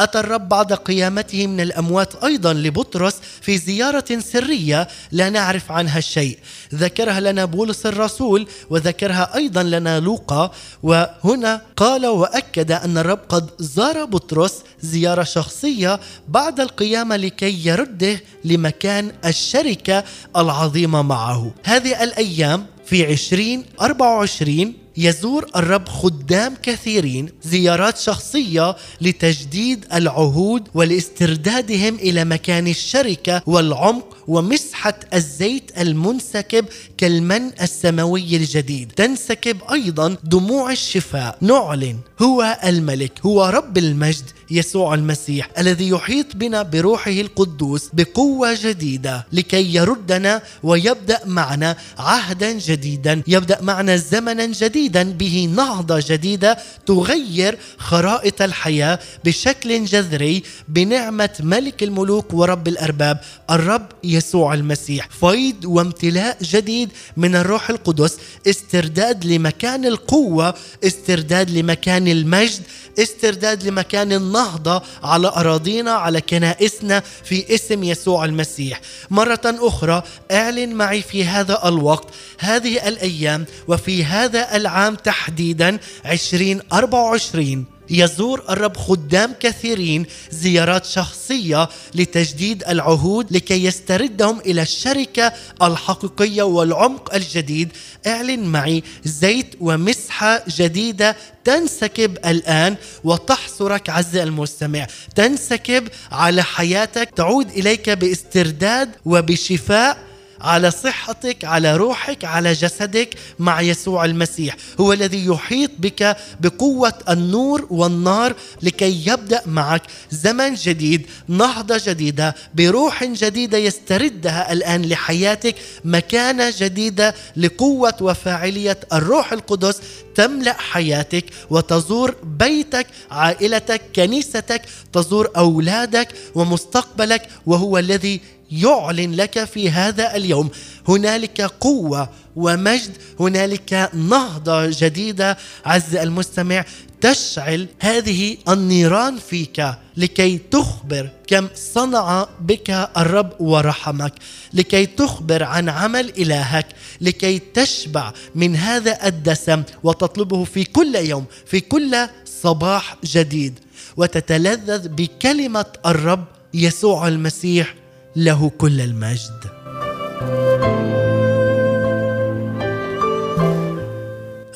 أتى 0.00 0.20
الرب 0.20 0.48
بعد 0.48 0.72
قيامته 0.72 1.46
من 1.46 1.60
الأموات 1.60 2.24
أيضا 2.24 2.52
لبطرس 2.52 3.14
في 3.40 3.58
زيارة 3.58 4.18
سرية 4.18 4.88
لا 5.12 5.30
نعرف 5.30 5.72
عنها 5.72 6.00
شيء. 6.00 6.38
ذكرها 6.74 7.20
لنا 7.20 7.44
بولس 7.44 7.86
الرسول 7.86 8.46
وذكرها 8.70 9.34
أيضا 9.34 9.62
لنا 9.62 10.00
لوقا 10.00 10.50
وهنا 10.82 11.62
قال 11.76 12.06
وأكد 12.06 12.72
أن 12.72 12.98
الرب 12.98 13.20
قد 13.28 13.50
زار 13.58 14.04
بطرس 14.04 14.54
زيارة 14.80 15.22
شخصية 15.22 16.00
بعد 16.28 16.60
القيامة 16.60 17.16
لكي 17.16 17.66
يرده 17.66 18.20
لمكان 18.44 19.12
الشركة 19.24 20.04
العظيمة 20.36 21.02
معه. 21.02 21.54
هذه 21.64 22.02
الأيام 22.02 22.66
في 22.86 23.12
2024 23.12 24.74
يزور 24.96 25.46
الرب 25.56 25.88
خدام 25.88 26.54
كثيرين 26.62 27.28
زيارات 27.42 27.98
شخصية 27.98 28.76
لتجديد 29.00 29.84
العهود 29.94 30.68
ولاستردادهم 30.74 31.94
إلى 31.94 32.24
مكان 32.24 32.66
الشركة 32.68 33.42
والعمق 33.46 34.15
ومسحة 34.28 34.94
الزيت 35.14 35.70
المنسكب 35.78 36.64
كالمن 36.98 37.50
السماوي 37.62 38.36
الجديد. 38.36 38.92
تنسكب 38.96 39.56
أيضا 39.72 40.16
دموع 40.24 40.72
الشفاء. 40.72 41.38
نعلن 41.40 41.96
هو 42.22 42.58
الملك 42.64 43.12
هو 43.26 43.44
رب 43.44 43.78
المجد 43.78 44.24
يسوع 44.50 44.94
المسيح 44.94 45.50
الذي 45.58 45.88
يحيط 45.88 46.36
بنا 46.36 46.62
بروحه 46.62 47.10
القدوس 47.10 47.88
بقوة 47.92 48.56
جديدة 48.62 49.26
لكي 49.32 49.74
يردنا 49.74 50.42
ويبدأ 50.62 51.20
معنا 51.26 51.76
عهدا 51.98 52.52
جديدا. 52.52 53.22
يبدأ 53.26 53.62
معنا 53.62 53.96
زمنا 53.96 54.46
جديدا 54.46 55.02
به 55.02 55.48
نهضة 55.56 56.04
جديدة 56.08 56.58
تغير 56.86 57.58
خرائط 57.78 58.42
الحياة 58.42 58.98
بشكل 59.24 59.84
جذري 59.84 60.42
بنعمة 60.68 61.30
ملك 61.40 61.82
الملوك 61.82 62.34
ورب 62.34 62.68
الأرباب 62.68 63.20
الرب 63.50 63.86
يسوع 64.16 64.54
المسيح. 64.54 65.08
فيض 65.20 65.64
وامتلاء 65.64 66.36
جديد 66.42 66.90
من 67.16 67.36
الروح 67.36 67.70
القدس 67.70 68.16
استرداد 68.46 69.24
لمكان 69.24 69.84
القوة 69.84 70.54
استرداد 70.84 71.50
لمكان 71.50 72.08
المجد 72.08 72.62
استرداد 72.98 73.66
لمكان 73.66 74.12
النهضة 74.12 74.82
على 75.02 75.28
أراضينا 75.28 75.90
على 75.90 76.20
كنائسنا 76.20 77.02
في 77.24 77.54
اسم 77.54 77.84
يسوع 77.84 78.24
المسيح. 78.24 78.80
مرة 79.10 79.40
أخرى 79.44 80.02
اعلن 80.32 80.74
معي 80.74 81.02
في 81.02 81.24
هذا 81.24 81.68
الوقت 81.68 82.08
هذه 82.38 82.88
الأيام 82.88 83.44
وفي 83.68 84.04
هذا 84.04 84.56
العام 84.56 84.94
تحديدا 84.94 85.78
2024 86.06 87.75
يزور 87.90 88.44
الرب 88.48 88.76
خدام 88.76 89.34
كثيرين 89.40 90.06
زيارات 90.30 90.84
شخصية 90.84 91.68
لتجديد 91.94 92.64
العهود 92.68 93.32
لكي 93.32 93.64
يستردهم 93.64 94.40
إلى 94.40 94.62
الشركة 94.62 95.32
الحقيقية 95.62 96.42
والعمق 96.42 97.14
الجديد. 97.14 97.72
اعلن 98.06 98.44
معي 98.44 98.82
زيت 99.04 99.54
ومسحة 99.60 100.44
جديدة 100.48 101.16
تنسكب 101.44 102.16
الآن 102.26 102.76
وتحصرك 103.04 103.90
عز 103.90 104.16
المستمع. 104.16 104.86
تنسكب 105.14 105.88
على 106.12 106.42
حياتك 106.42 107.10
تعود 107.16 107.50
إليك 107.50 107.90
باسترداد 107.90 108.90
وبشفاء 109.04 109.98
على 110.46 110.70
صحتك 110.70 111.44
على 111.44 111.76
روحك 111.76 112.24
على 112.24 112.52
جسدك 112.52 113.14
مع 113.38 113.60
يسوع 113.60 114.04
المسيح. 114.04 114.56
هو 114.80 114.92
الذي 114.92 115.26
يحيط 115.26 115.70
بك 115.78 116.16
بقوة 116.40 116.92
النور 117.08 117.66
والنار 117.70 118.34
لكي 118.62 119.02
يبدأ 119.06 119.42
معك 119.46 119.82
زمن 120.10 120.54
جديد 120.54 121.06
نهضة 121.28 121.80
جديدة 121.86 122.34
بروح 122.54 123.04
جديدة 123.04 123.58
يستردها 123.58 124.52
الآن 124.52 124.82
لحياتك 124.82 125.54
مكانة 125.84 126.52
جديدة 126.58 127.14
لقوة 127.36 127.94
وفاعلية 128.00 128.78
الروح 128.92 129.32
القدس 129.32 129.80
تملأ 130.14 130.52
حياتك 130.52 131.24
وتزور 131.50 132.14
بيتك 132.22 132.86
عائلتك 133.10 133.82
كنيستك 133.96 134.62
تزور 134.92 135.30
أولادك 135.36 136.08
ومستقبلك 136.34 137.28
وهو 137.46 137.78
الذي 137.78 138.20
يعلن 138.50 139.14
لك 139.14 139.44
في 139.44 139.70
هذا 139.70 140.16
اليوم. 140.16 140.50
هنالك 140.88 141.40
قوة 141.40 142.08
ومجد 142.36 142.96
هنالك 143.20 143.90
نهضة 143.94 144.66
جديدة. 144.66 145.38
عز 145.64 145.96
المستمع 145.96 146.64
تشعل 147.00 147.68
هذه 147.80 148.36
النيران 148.48 149.18
فيك 149.18 149.66
لكي 149.96 150.38
تخبر 150.38 151.10
كم 151.26 151.48
صنع 151.54 152.28
بك 152.40 152.70
الرب 152.96 153.40
ورحمك 153.40 154.12
لكي 154.54 154.86
تخبر 154.86 155.42
عن 155.42 155.68
عمل 155.68 156.12
إلهك 156.18 156.66
لكي 157.00 157.38
تشبع 157.38 158.12
من 158.34 158.56
هذا 158.56 159.06
الدسم 159.06 159.62
وتطلبه 159.82 160.44
في 160.44 160.64
كل 160.64 160.94
يوم 160.94 161.24
في 161.46 161.60
كل 161.60 161.96
صباح 162.42 162.96
جديد. 163.04 163.58
وتتلذذ 163.96 164.88
بكلمة 164.88 165.66
الرب 165.86 166.24
يسوع 166.54 167.08
المسيح 167.08 167.74
له 168.16 168.50
كل 168.58 168.80
المجد. 168.80 169.44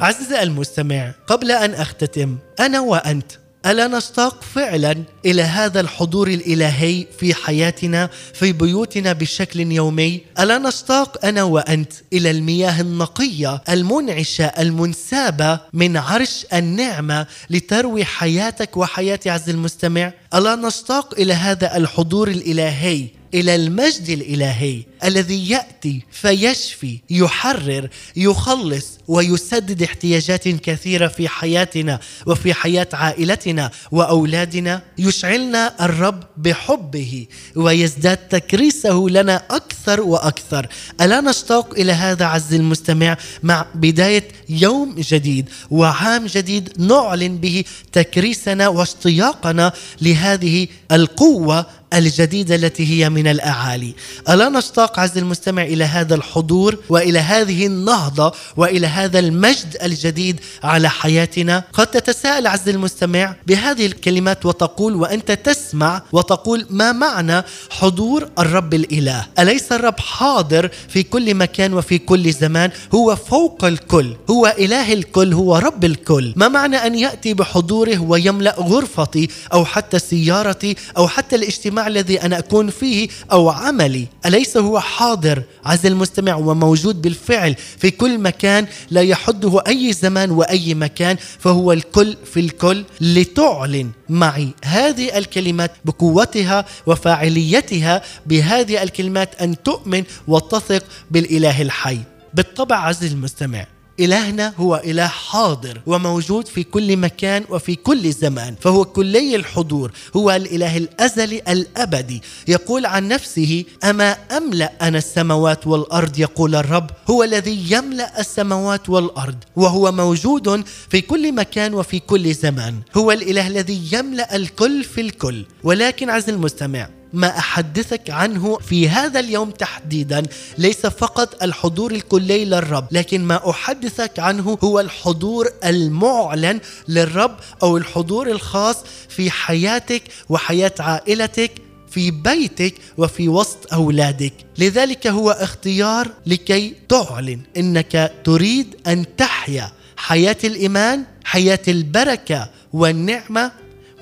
عزيزي 0.01 0.43
المستمع 0.43 1.13
قبل 1.27 1.51
أن 1.51 1.75
أختتم 1.75 2.39
أنا 2.61 2.81
وأنت 2.81 3.33
ألا 3.67 3.87
نشتاق 3.87 4.43
فعلا 4.43 4.97
إلى 5.27 5.43
هذا 5.43 5.81
الحضور 5.81 6.29
الإلهي 6.29 7.07
في 7.19 7.35
حياتنا 7.35 8.11
في 8.35 8.53
بيوتنا 8.53 9.13
بشكل 9.13 9.61
يومي؟ 9.73 10.21
ألا 10.39 10.59
نشتاق 10.59 11.25
أنا 11.25 11.43
وأنت 11.43 11.93
إلى 12.13 12.31
المياه 12.31 12.81
النقية 12.81 13.63
المنعشة 13.69 14.45
المنسابة 14.45 15.61
من 15.73 15.97
عرش 15.97 16.47
النعمة 16.53 17.27
لتروي 17.51 18.05
حياتك 18.05 18.77
وحياتي 18.77 19.31
عز 19.31 19.49
المستمع؟ 19.49 20.13
ألا 20.35 20.57
نشتاق 20.57 21.15
إلى 21.19 21.35
هذا 21.35 21.77
الحضور 21.77 22.29
الإلهي 22.29 23.20
إلى 23.35 23.55
المجد 23.55 24.09
الإلهي. 24.09 24.83
الذي 25.05 25.51
يأتي 25.51 26.03
فيشفي 26.13 26.99
يحرر 27.11 27.89
يخلص 28.17 28.87
ويسدد 29.09 29.83
احتياجات 29.83 30.49
كثيرة 30.49 31.09
في 31.09 31.29
حياتنا 31.29 32.01
وفي 32.27 32.55
حياة 32.55 32.89
عائلتنا 32.93 33.71
وأولادنا. 33.93 34.83
يشعلنا 34.99 35.85
الرب 35.85 36.23
بحبه 36.37 37.27
ويزداد 37.57 38.17
تكريسه 38.17 39.07
لنا 39.11 39.43
أكثر 39.51 40.01
وأكثر. 40.01 40.67
ألا 41.01 41.21
نشتاق 41.21 41.75
إلى 41.79 41.93
هذا 41.93 42.25
عز 42.25 42.55
المستمع 42.55 43.17
مع 43.43 43.67
بداية 43.75 44.29
يوم 44.49 44.95
جديد 44.99 45.49
وعام 45.71 46.27
جديد 46.27 46.73
نعلن 46.79 47.37
به 47.37 47.65
تكريسنا 47.93 48.69
واشتياقنا 48.69 49.73
لهذه 50.03 50.69
القوة 50.93 51.67
الجديدة 51.95 52.55
التي 52.55 52.87
هي 52.87 53.11
من 53.11 53.27
الأعالي. 53.27 53.95
ألا 54.29 54.49
نشتاق 54.49 54.90
عز 54.99 55.19
المستمع 55.19 55.63
إلى 55.63 55.85
هذا 55.85 56.15
الحضور 56.15 56.77
وإلى 56.89 57.19
هذه 57.19 57.67
النهضة 57.67 58.33
وإلى 58.57 58.87
هذا 58.87 59.19
المجد 59.19 59.77
الجديد 59.83 60.41
على 60.65 60.91
حياتنا. 60.91 61.65
قد 61.73 61.87
تتساءل 61.87 62.47
عز 62.47 62.69
المستمع 62.69 63.35
بهذه 63.47 63.87
الكلمات 63.87 64.47
وتقول 64.47 64.95
وأنت 64.95 65.33
تسمع 65.33 66.03
وتقول 66.13 66.67
ما 66.71 66.93
معنى 66.93 67.43
حضور 67.71 68.29
الرب 68.39 68.75
الإله؟ 68.75 69.27
أليس 69.39 69.73
الرب 69.73 70.01
حاضر 70.01 70.71
في 70.89 71.03
كل 71.03 71.35
مكان 71.35 71.75
وفي 71.75 71.99
كل 71.99 72.33
زمان؟ 72.33 72.71
هو 72.95 73.17
فوق 73.17 73.65
الكل 73.65 74.17
هو 74.31 74.55
إله 74.59 74.93
الكل 74.93 75.33
هو 75.33 75.57
رب 75.57 75.85
الكل. 75.85 76.33
ما 76.37 76.49
معنى 76.49 76.77
أن 76.77 76.95
يأتي 76.95 77.35
بحضوره 77.35 77.99
ويملأ 77.99 78.57
غرفتي 78.59 79.29
أو 79.53 79.65
حتى 79.65 79.99
سيارتي 79.99 80.77
أو 80.97 81.09
حتى 81.09 81.37
الاجتماع 81.37 81.87
الذي 81.87 82.23
أنا 82.23 82.39
أكون 82.39 82.71
فيه 82.71 83.09
أو 83.33 83.49
عملي؟ 83.51 84.07
أليس 84.27 84.57
هو 84.57 84.80
حاضر 84.81 85.43
عز 85.65 85.87
المستمع 85.87 86.35
وموجود 86.35 87.03
بالفعل 87.03 87.55
في 87.79 87.91
كل 87.91 88.19
مكان 88.19 88.67
لا 88.91 89.01
يحده 89.01 89.63
أي 89.67 89.93
زمان 89.93 90.31
وأي 90.31 90.75
مكان 90.75 91.17
فهو 91.39 91.73
الكل 91.73 92.17
في 92.25 92.41
الكل 92.41 92.85
لتعلن 93.01 93.91
معي 94.09 94.49
هذه 94.65 95.19
الكلمات 95.19 95.73
بقوتها 95.85 96.65
وفاعليتها 96.87 98.03
بهذه 98.27 98.83
الكلمات 98.83 99.43
أن 99.43 99.63
تؤمن 99.63 100.05
وتثق 100.29 100.85
بالإله 101.11 101.63
الحي. 101.63 101.99
بالطبع 102.35 102.77
عز 102.77 103.05
المستمع 103.05 103.67
إلهنا 104.05 104.55
هو 104.57 104.83
إله 104.85 105.07
حاضر 105.07 105.81
وموجود 105.87 106.49
في 106.49 106.63
كل 106.63 106.97
مكان 106.97 107.45
وفي 107.51 107.75
كل 107.75 108.13
زمان 108.13 108.55
فهو 108.61 108.85
كلي 108.85 109.37
الحضور 109.37 109.93
هو 110.17 110.31
الإله 110.31 110.77
الأزلي 110.77 111.43
الأبدي. 111.49 112.23
يقول 112.49 112.87
عن 112.87 113.09
نفسه 113.09 113.65
أما 113.85 114.13
أملأ 114.37 114.73
أنا 114.89 114.99
السماوات 114.99 115.67
والأرض؟ 115.67 116.19
يقول 116.19 116.55
الرب 116.55 116.91
هو 117.11 117.23
الذي 117.25 117.73
يملأ 117.73 118.21
السماوات 118.21 118.89
والأرض 118.89 119.37
وهو 119.57 119.93
موجود 119.93 120.65
في 120.91 121.01
كل 121.01 121.33
مكان 121.35 121.75
وفي 121.75 121.99
كل 121.99 122.35
زمان 122.35 122.75
هو 122.97 123.13
الإله 123.13 123.47
الذي 123.47 123.81
يملأ 123.93 124.37
الكل 124.37 124.85
في 124.85 125.01
الكل. 125.01 125.45
ولكن 125.65 126.11
عز 126.11 126.29
المستمع 126.29 126.89
ما 127.13 127.39
أحدثك 127.39 128.11
عنه 128.11 128.59
في 128.59 128.89
هذا 128.89 129.21
اليوم 129.21 129.51
تحديدا. 129.51 130.23
ليس 130.59 130.87
فقط 130.87 131.43
الحضور 131.43 131.93
الكلي 131.93 132.45
للرب 132.45 132.87
لكن 132.91 133.25
ما 133.25 133.51
أحدثك 133.51 134.19
عنه 134.19 134.59
هو 134.65 134.81
الحضور 134.81 135.49
المعلن 135.65 136.61
للرب 136.89 137.37
أو 137.63 137.77
الحضور 137.77 138.31
الخاص 138.31 138.77
في 139.09 139.31
حياتك 139.31 140.03
وحياة 140.29 140.73
عائلتك 140.81 141.51
في 141.91 142.11
بيتك 142.11 142.75
وفي 142.99 143.29
وسط 143.29 143.73
أولادك. 143.73 144.33
لذلك 144.59 145.07
هو 145.07 145.31
اختيار 145.31 146.09
لكي 146.27 146.75
تعلن 146.89 147.41
إنك 147.57 148.13
تريد 148.25 148.77
أن 148.87 149.17
تحيا 149.17 149.73
حياة 149.97 150.37
الإيمان 150.45 151.05
حياة 151.25 151.61
البركة 151.69 152.51
والنعمة 152.73 153.53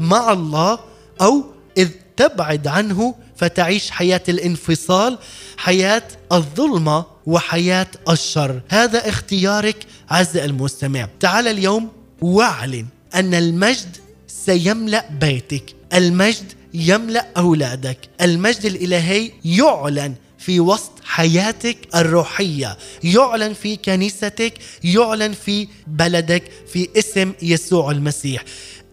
مع 0.00 0.32
الله 0.32 0.78
أو 1.20 1.44
إذ 1.76 1.88
تبعد 2.18 2.66
عنه 2.66 3.14
فتعيش 3.36 3.90
حياة 3.90 4.22
الانفصال 4.28 5.18
حياة 5.56 6.02
الظلمه 6.32 7.04
وحياة 7.26 7.86
الشر. 8.08 8.60
هذا 8.68 9.08
اختيارك 9.08 9.76
عز 10.10 10.36
المستمع. 10.36 11.08
تعال 11.20 11.48
اليوم 11.48 11.88
واعلن 12.20 12.86
أن 13.14 13.34
المجد 13.34 13.96
سيملأ 14.28 15.04
بيتك. 15.20 15.64
المجد 15.94 16.52
يملأ 16.74 17.26
أولادك. 17.36 17.98
المجد 18.20 18.64
الإلهي 18.64 19.32
يعلن 19.44 20.14
في 20.38 20.60
وسط 20.60 20.92
حياتك 21.04 21.78
الروحية. 21.94 22.78
يعلن 23.04 23.52
في 23.54 23.76
كنيستك 23.76 24.54
يعلن 24.84 25.32
في 25.32 25.68
بلدك 25.86 26.42
في 26.72 26.88
اسم 26.98 27.32
يسوع 27.42 27.90
المسيح. 27.90 28.44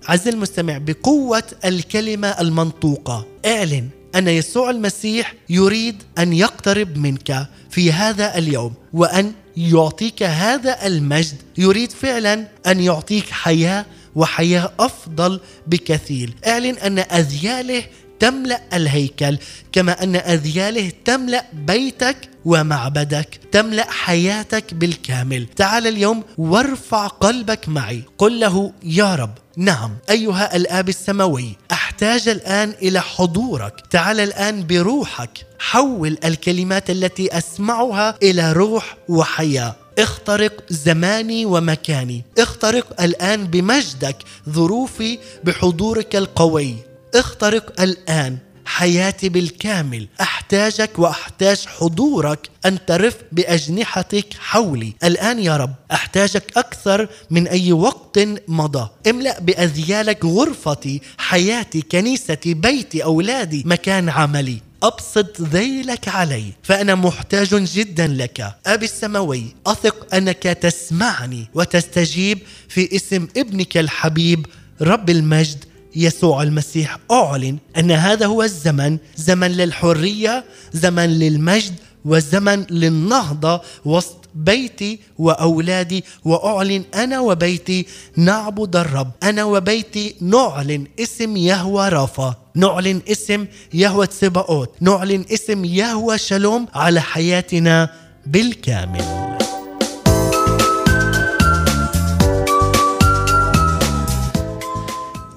عز 0.07 0.27
المستمع 0.27 0.77
بقوة 0.77 1.43
الكلمة 1.65 2.27
المنطوقة. 2.27 3.25
اعلن 3.45 3.89
أن 4.15 4.27
يسوع 4.27 4.69
المسيح 4.69 5.33
يريد 5.49 6.03
أن 6.17 6.33
يقترب 6.33 6.97
منك 6.97 7.47
في 7.69 7.91
هذا 7.91 8.37
اليوم 8.37 8.73
وأن 8.93 9.31
يعطيك 9.57 10.23
هذا 10.23 10.87
المجد. 10.87 11.35
يريد 11.57 11.91
فعلا 11.91 12.47
أن 12.67 12.79
يعطيك 12.79 13.29
حياة 13.29 13.85
وحياة 14.15 14.71
أفضل 14.79 15.39
بكثير. 15.67 16.33
اعلن 16.47 16.77
أن 16.77 16.99
أذياله 16.99 17.83
تملأ 18.19 18.61
الهيكل 18.73 19.37
كما 19.71 20.03
أن 20.03 20.15
أذياله 20.15 20.91
تملأ 21.05 21.45
بيتك 21.53 22.17
ومعبدك 22.45 23.39
تملأ 23.51 23.91
حياتك 23.91 24.73
بالكامل. 24.73 25.47
تعال 25.55 25.87
اليوم 25.87 26.23
وارفع 26.37 27.07
قلبك 27.07 27.69
معي. 27.69 28.03
قل 28.17 28.39
له 28.39 28.71
يا 28.83 29.15
رب 29.15 29.33
نعم 29.57 29.97
أيها 30.09 30.55
الآب 30.55 30.89
السماوي 30.89 31.55
أحتاج 31.71 32.27
الآن 32.27 32.73
إلى 32.81 33.01
حضورك. 33.01 33.83
تعال 33.91 34.19
الآن 34.19 34.67
بروحك. 34.67 35.45
حول 35.59 36.17
الكلمات 36.25 36.89
التي 36.89 37.37
أسمعها 37.37 38.15
إلى 38.23 38.53
روح 38.53 38.97
وحياة. 39.09 39.75
اخترق 39.99 40.63
زماني 40.69 41.45
ومكاني. 41.45 42.23
اخترق 42.37 43.01
الآن 43.01 43.47
بمجدك 43.47 44.17
ظروفي 44.49 45.19
بحضورك 45.43 46.15
القوي. 46.15 46.75
اخترق 47.19 47.81
الآن 47.81 48.37
حياتي 48.65 49.29
بالكامل. 49.29 50.07
أحتاجك 50.21 50.99
وأحتاج 50.99 51.65
حضورك 51.65 52.49
أن 52.65 52.85
ترف 52.85 53.15
بأجنحتك 53.31 54.25
حولي. 54.39 54.93
الآن 55.03 55.39
يا 55.39 55.57
رب 55.57 55.73
أحتاجك 55.91 56.57
أكثر 56.57 57.07
من 57.29 57.47
أي 57.47 57.71
وقت 57.71 58.19
مضى. 58.47 58.89
املأ 59.09 59.39
بأذيالك 59.39 60.25
غرفتي 60.25 61.01
حياتي 61.17 61.81
كنيستي 61.81 62.53
بيتي 62.53 63.03
أولادي 63.03 63.63
مكان 63.65 64.09
عملي. 64.09 64.57
أبسط 64.83 65.41
ذيلك 65.41 66.07
علي 66.07 66.45
فأنا 66.63 66.95
محتاج 66.95 67.55
جدا 67.55 68.07
لك. 68.07 68.55
أبي 68.65 68.85
السماوي 68.85 69.55
أثق 69.67 70.15
أنك 70.15 70.43
تسمعني 70.43 71.47
وتستجيب 71.53 72.39
في 72.69 72.95
اسم 72.95 73.27
ابنك 73.37 73.77
الحبيب 73.77 74.45
رب 74.81 75.09
المجد 75.09 75.65
يسوع 75.95 76.43
المسيح. 76.43 76.97
أعلن 77.11 77.57
أن 77.77 77.91
هذا 77.91 78.25
هو 78.25 78.43
الزمن 78.43 78.97
زمن 79.15 79.51
للحرية 79.51 80.43
زمن 80.73 81.09
للمجد 81.09 81.73
وزمن 82.05 82.65
للنهضة 82.69 83.61
وسط 83.85 84.29
بيتي 84.35 84.99
وأولادي. 85.17 86.03
وأعلن 86.25 86.83
أنا 86.95 87.19
وبيتي 87.19 87.85
نعبد 88.17 88.75
الرب. 88.75 89.11
أنا 89.23 89.43
وبيتي 89.43 90.15
نعلن 90.21 90.87
اسم 90.99 91.37
يهوى 91.37 91.89
رافا. 91.89 92.35
نعلن 92.55 93.01
اسم 93.11 93.45
يهوى 93.73 94.07
تسباوت 94.07 94.69
نعلن 94.81 95.25
اسم 95.33 95.65
يهوى 95.65 96.17
شلوم 96.17 96.67
على 96.73 97.01
حياتنا 97.01 97.89
بالكامل. 98.25 99.34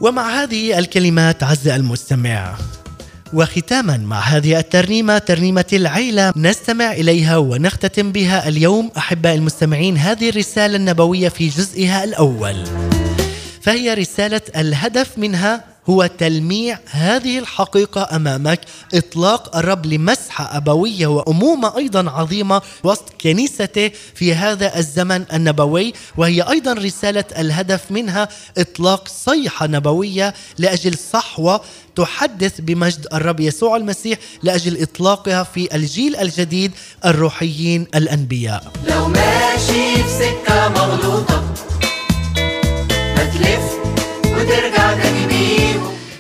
ومع 0.01 0.42
هذه 0.42 0.78
الكلمات 0.78 1.42
عز 1.42 1.68
المستمع 1.68 2.55
وختاما 3.32 3.96
مع 3.96 4.20
هذه 4.20 4.59
الترنيمة 4.59 5.18
ترنيمة 5.18 5.64
العيلة 5.72 6.32
نستمع 6.36 6.92
إليها 6.92 7.36
ونختتم 7.36 8.12
بها 8.12 8.49
اليوم 8.49 8.90
أحباء 8.96 9.34
المستمعين 9.34 9.96
هذه 9.96 10.28
الرسالة 10.28 10.76
النبوية 10.76 11.28
في 11.28 11.49
جزئها 11.49 12.05
الأول. 12.05 12.64
فهي 13.62 13.94
رسالة 13.94 14.40
الهدف 14.57 15.18
منها 15.18 15.64
هو 15.91 16.07
تلميع 16.07 16.78
هذه 16.91 17.39
الحقيقة 17.39 18.16
أمامك 18.16 18.61
إطلاق 18.95 19.57
الرب 19.57 19.86
لمسحة 19.86 20.57
أبوية 20.57 21.07
وأمومة 21.07 21.76
أيضا 21.76 22.11
عظيمة 22.11 22.62
وسط 22.84 23.05
كنيسته 23.20 23.91
في 24.14 24.34
هذا 24.34 24.78
الزمن 24.78 25.24
النبوي 25.32 25.93
وهي 26.16 26.43
أيضا 26.43 26.72
رسالة 26.72 27.24
الهدف 27.39 27.80
منها 27.91 28.28
إطلاق 28.59 29.09
صيحة 29.09 29.66
نبوية 29.66 30.34
لأجل 30.59 30.95
صحوة 31.12 31.61
تحدث 31.97 32.61
بمجد 32.61 33.07
الرب 33.12 33.41
يسوع 33.41 33.76
المسيح 33.76 34.18
لأجل 34.43 34.82
إطلاقها 34.82 35.43
في 35.43 35.74
الجيل 35.74 36.16
الجديد 36.16 36.72
الروحيين 37.05 37.86
الأنبياء. 37.95 38.72
لو 38.89 39.09
ماشي 39.09 40.03
في 40.03 40.09
سكة 40.18 40.68
مغلوطة 40.68 41.45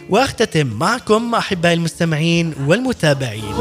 واختتم 0.08 0.66
معكم 0.66 1.34
أحبائي 1.34 1.74
المستمعين 1.74 2.54
والمتابعين. 2.66 3.54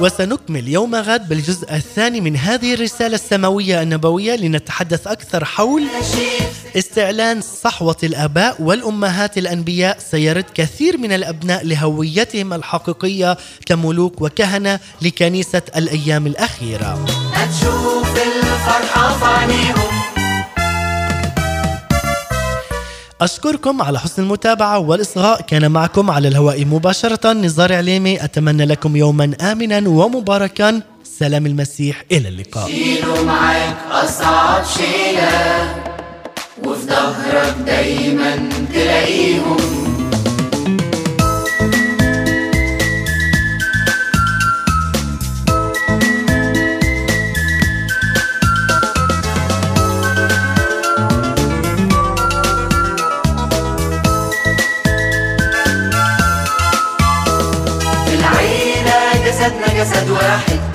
وسنكمل 0.00 0.68
يوم 0.68 0.94
غد 0.94 1.28
بالجزء 1.28 1.74
الثاني 1.74 2.20
من 2.20 2.36
هذه 2.36 2.74
الرسالة 2.74 3.14
السماوية 3.14 3.82
النبوية 3.82 4.36
لنتحدث 4.36 5.06
أكثر 5.06 5.44
حول 5.44 5.82
استعلان 6.76 7.40
صحوة 7.40 7.96
الآباء 8.02 8.62
والأمهات 8.62 9.38
الأنبياء. 9.38 9.98
سيرد 10.10 10.44
كثير 10.54 10.98
من 10.98 11.12
الأبناء 11.12 11.66
لهويتهم 11.66 12.52
الحقيقية 12.52 13.38
كملوك 13.66 14.22
وكهنة 14.22 14.80
لكنيسة 15.02 15.62
الأيام 15.76 16.26
الأخيرة. 16.26 17.04
هتشوف 17.32 18.16
الفرحة 18.16 19.18
في 19.18 19.77
أشكركم 23.20 23.82
على 23.82 23.98
حسن 23.98 24.22
المتابعة 24.22 24.78
والإصغاء. 24.78 25.40
كان 25.40 25.70
معكم 25.70 26.10
على 26.10 26.28
الهواء 26.28 26.64
مباشرة 26.64 27.32
نزار 27.32 27.72
عليمي. 27.72 28.24
أتمنى 28.24 28.64
لكم 28.64 28.96
يوما 28.96 29.32
آمنا 29.40 29.88
ومباركا. 29.88 30.80
سلام 31.18 31.46
المسيح. 31.46 32.04
إلى 32.12 32.28
اللقاء. 32.28 32.66
شيلوا 32.70 33.24
معاك 33.24 33.76
أصعب 33.90 34.64
شيلة 34.64 35.74
وفي 36.64 36.86
ظهرك 36.86 37.54
دايما 37.66 38.48
تلاقيهم. 38.72 39.56
جسد 60.46 60.67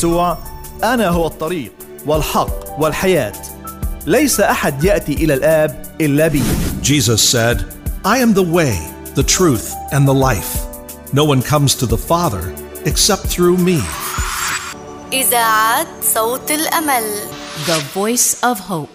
يسوع 0.00 0.38
انا 0.84 1.08
هو 1.08 1.26
الطريق 1.26 1.72
والحق 2.06 2.80
والحياه 2.80 3.32
ليس 4.06 4.40
احد 4.40 4.84
ياتي 4.84 5.12
الى 5.12 5.34
الاب 5.34 5.96
الا 6.00 6.28
بي 6.28 6.42
Jesus 6.82 7.20
said, 7.34 7.64
I 8.04 8.18
am 8.18 8.32
the 8.32 8.48
way, 8.58 8.74
the 9.16 9.26
truth, 9.36 9.74
and 9.92 10.06
the 10.06 10.14
life. 10.28 10.52
No 11.12 11.24
one 11.24 11.42
comes 11.42 11.74
to 11.80 11.86
the 11.86 11.98
Father 11.98 12.54
except 12.84 13.26
through 13.26 13.56
me. 13.56 13.80
إذاعة 15.12 15.86
صوت 16.14 16.50
الأمل 16.50 17.04
The 17.66 17.80
Voice 17.94 18.36
of 18.42 18.58
Hope 18.60 18.89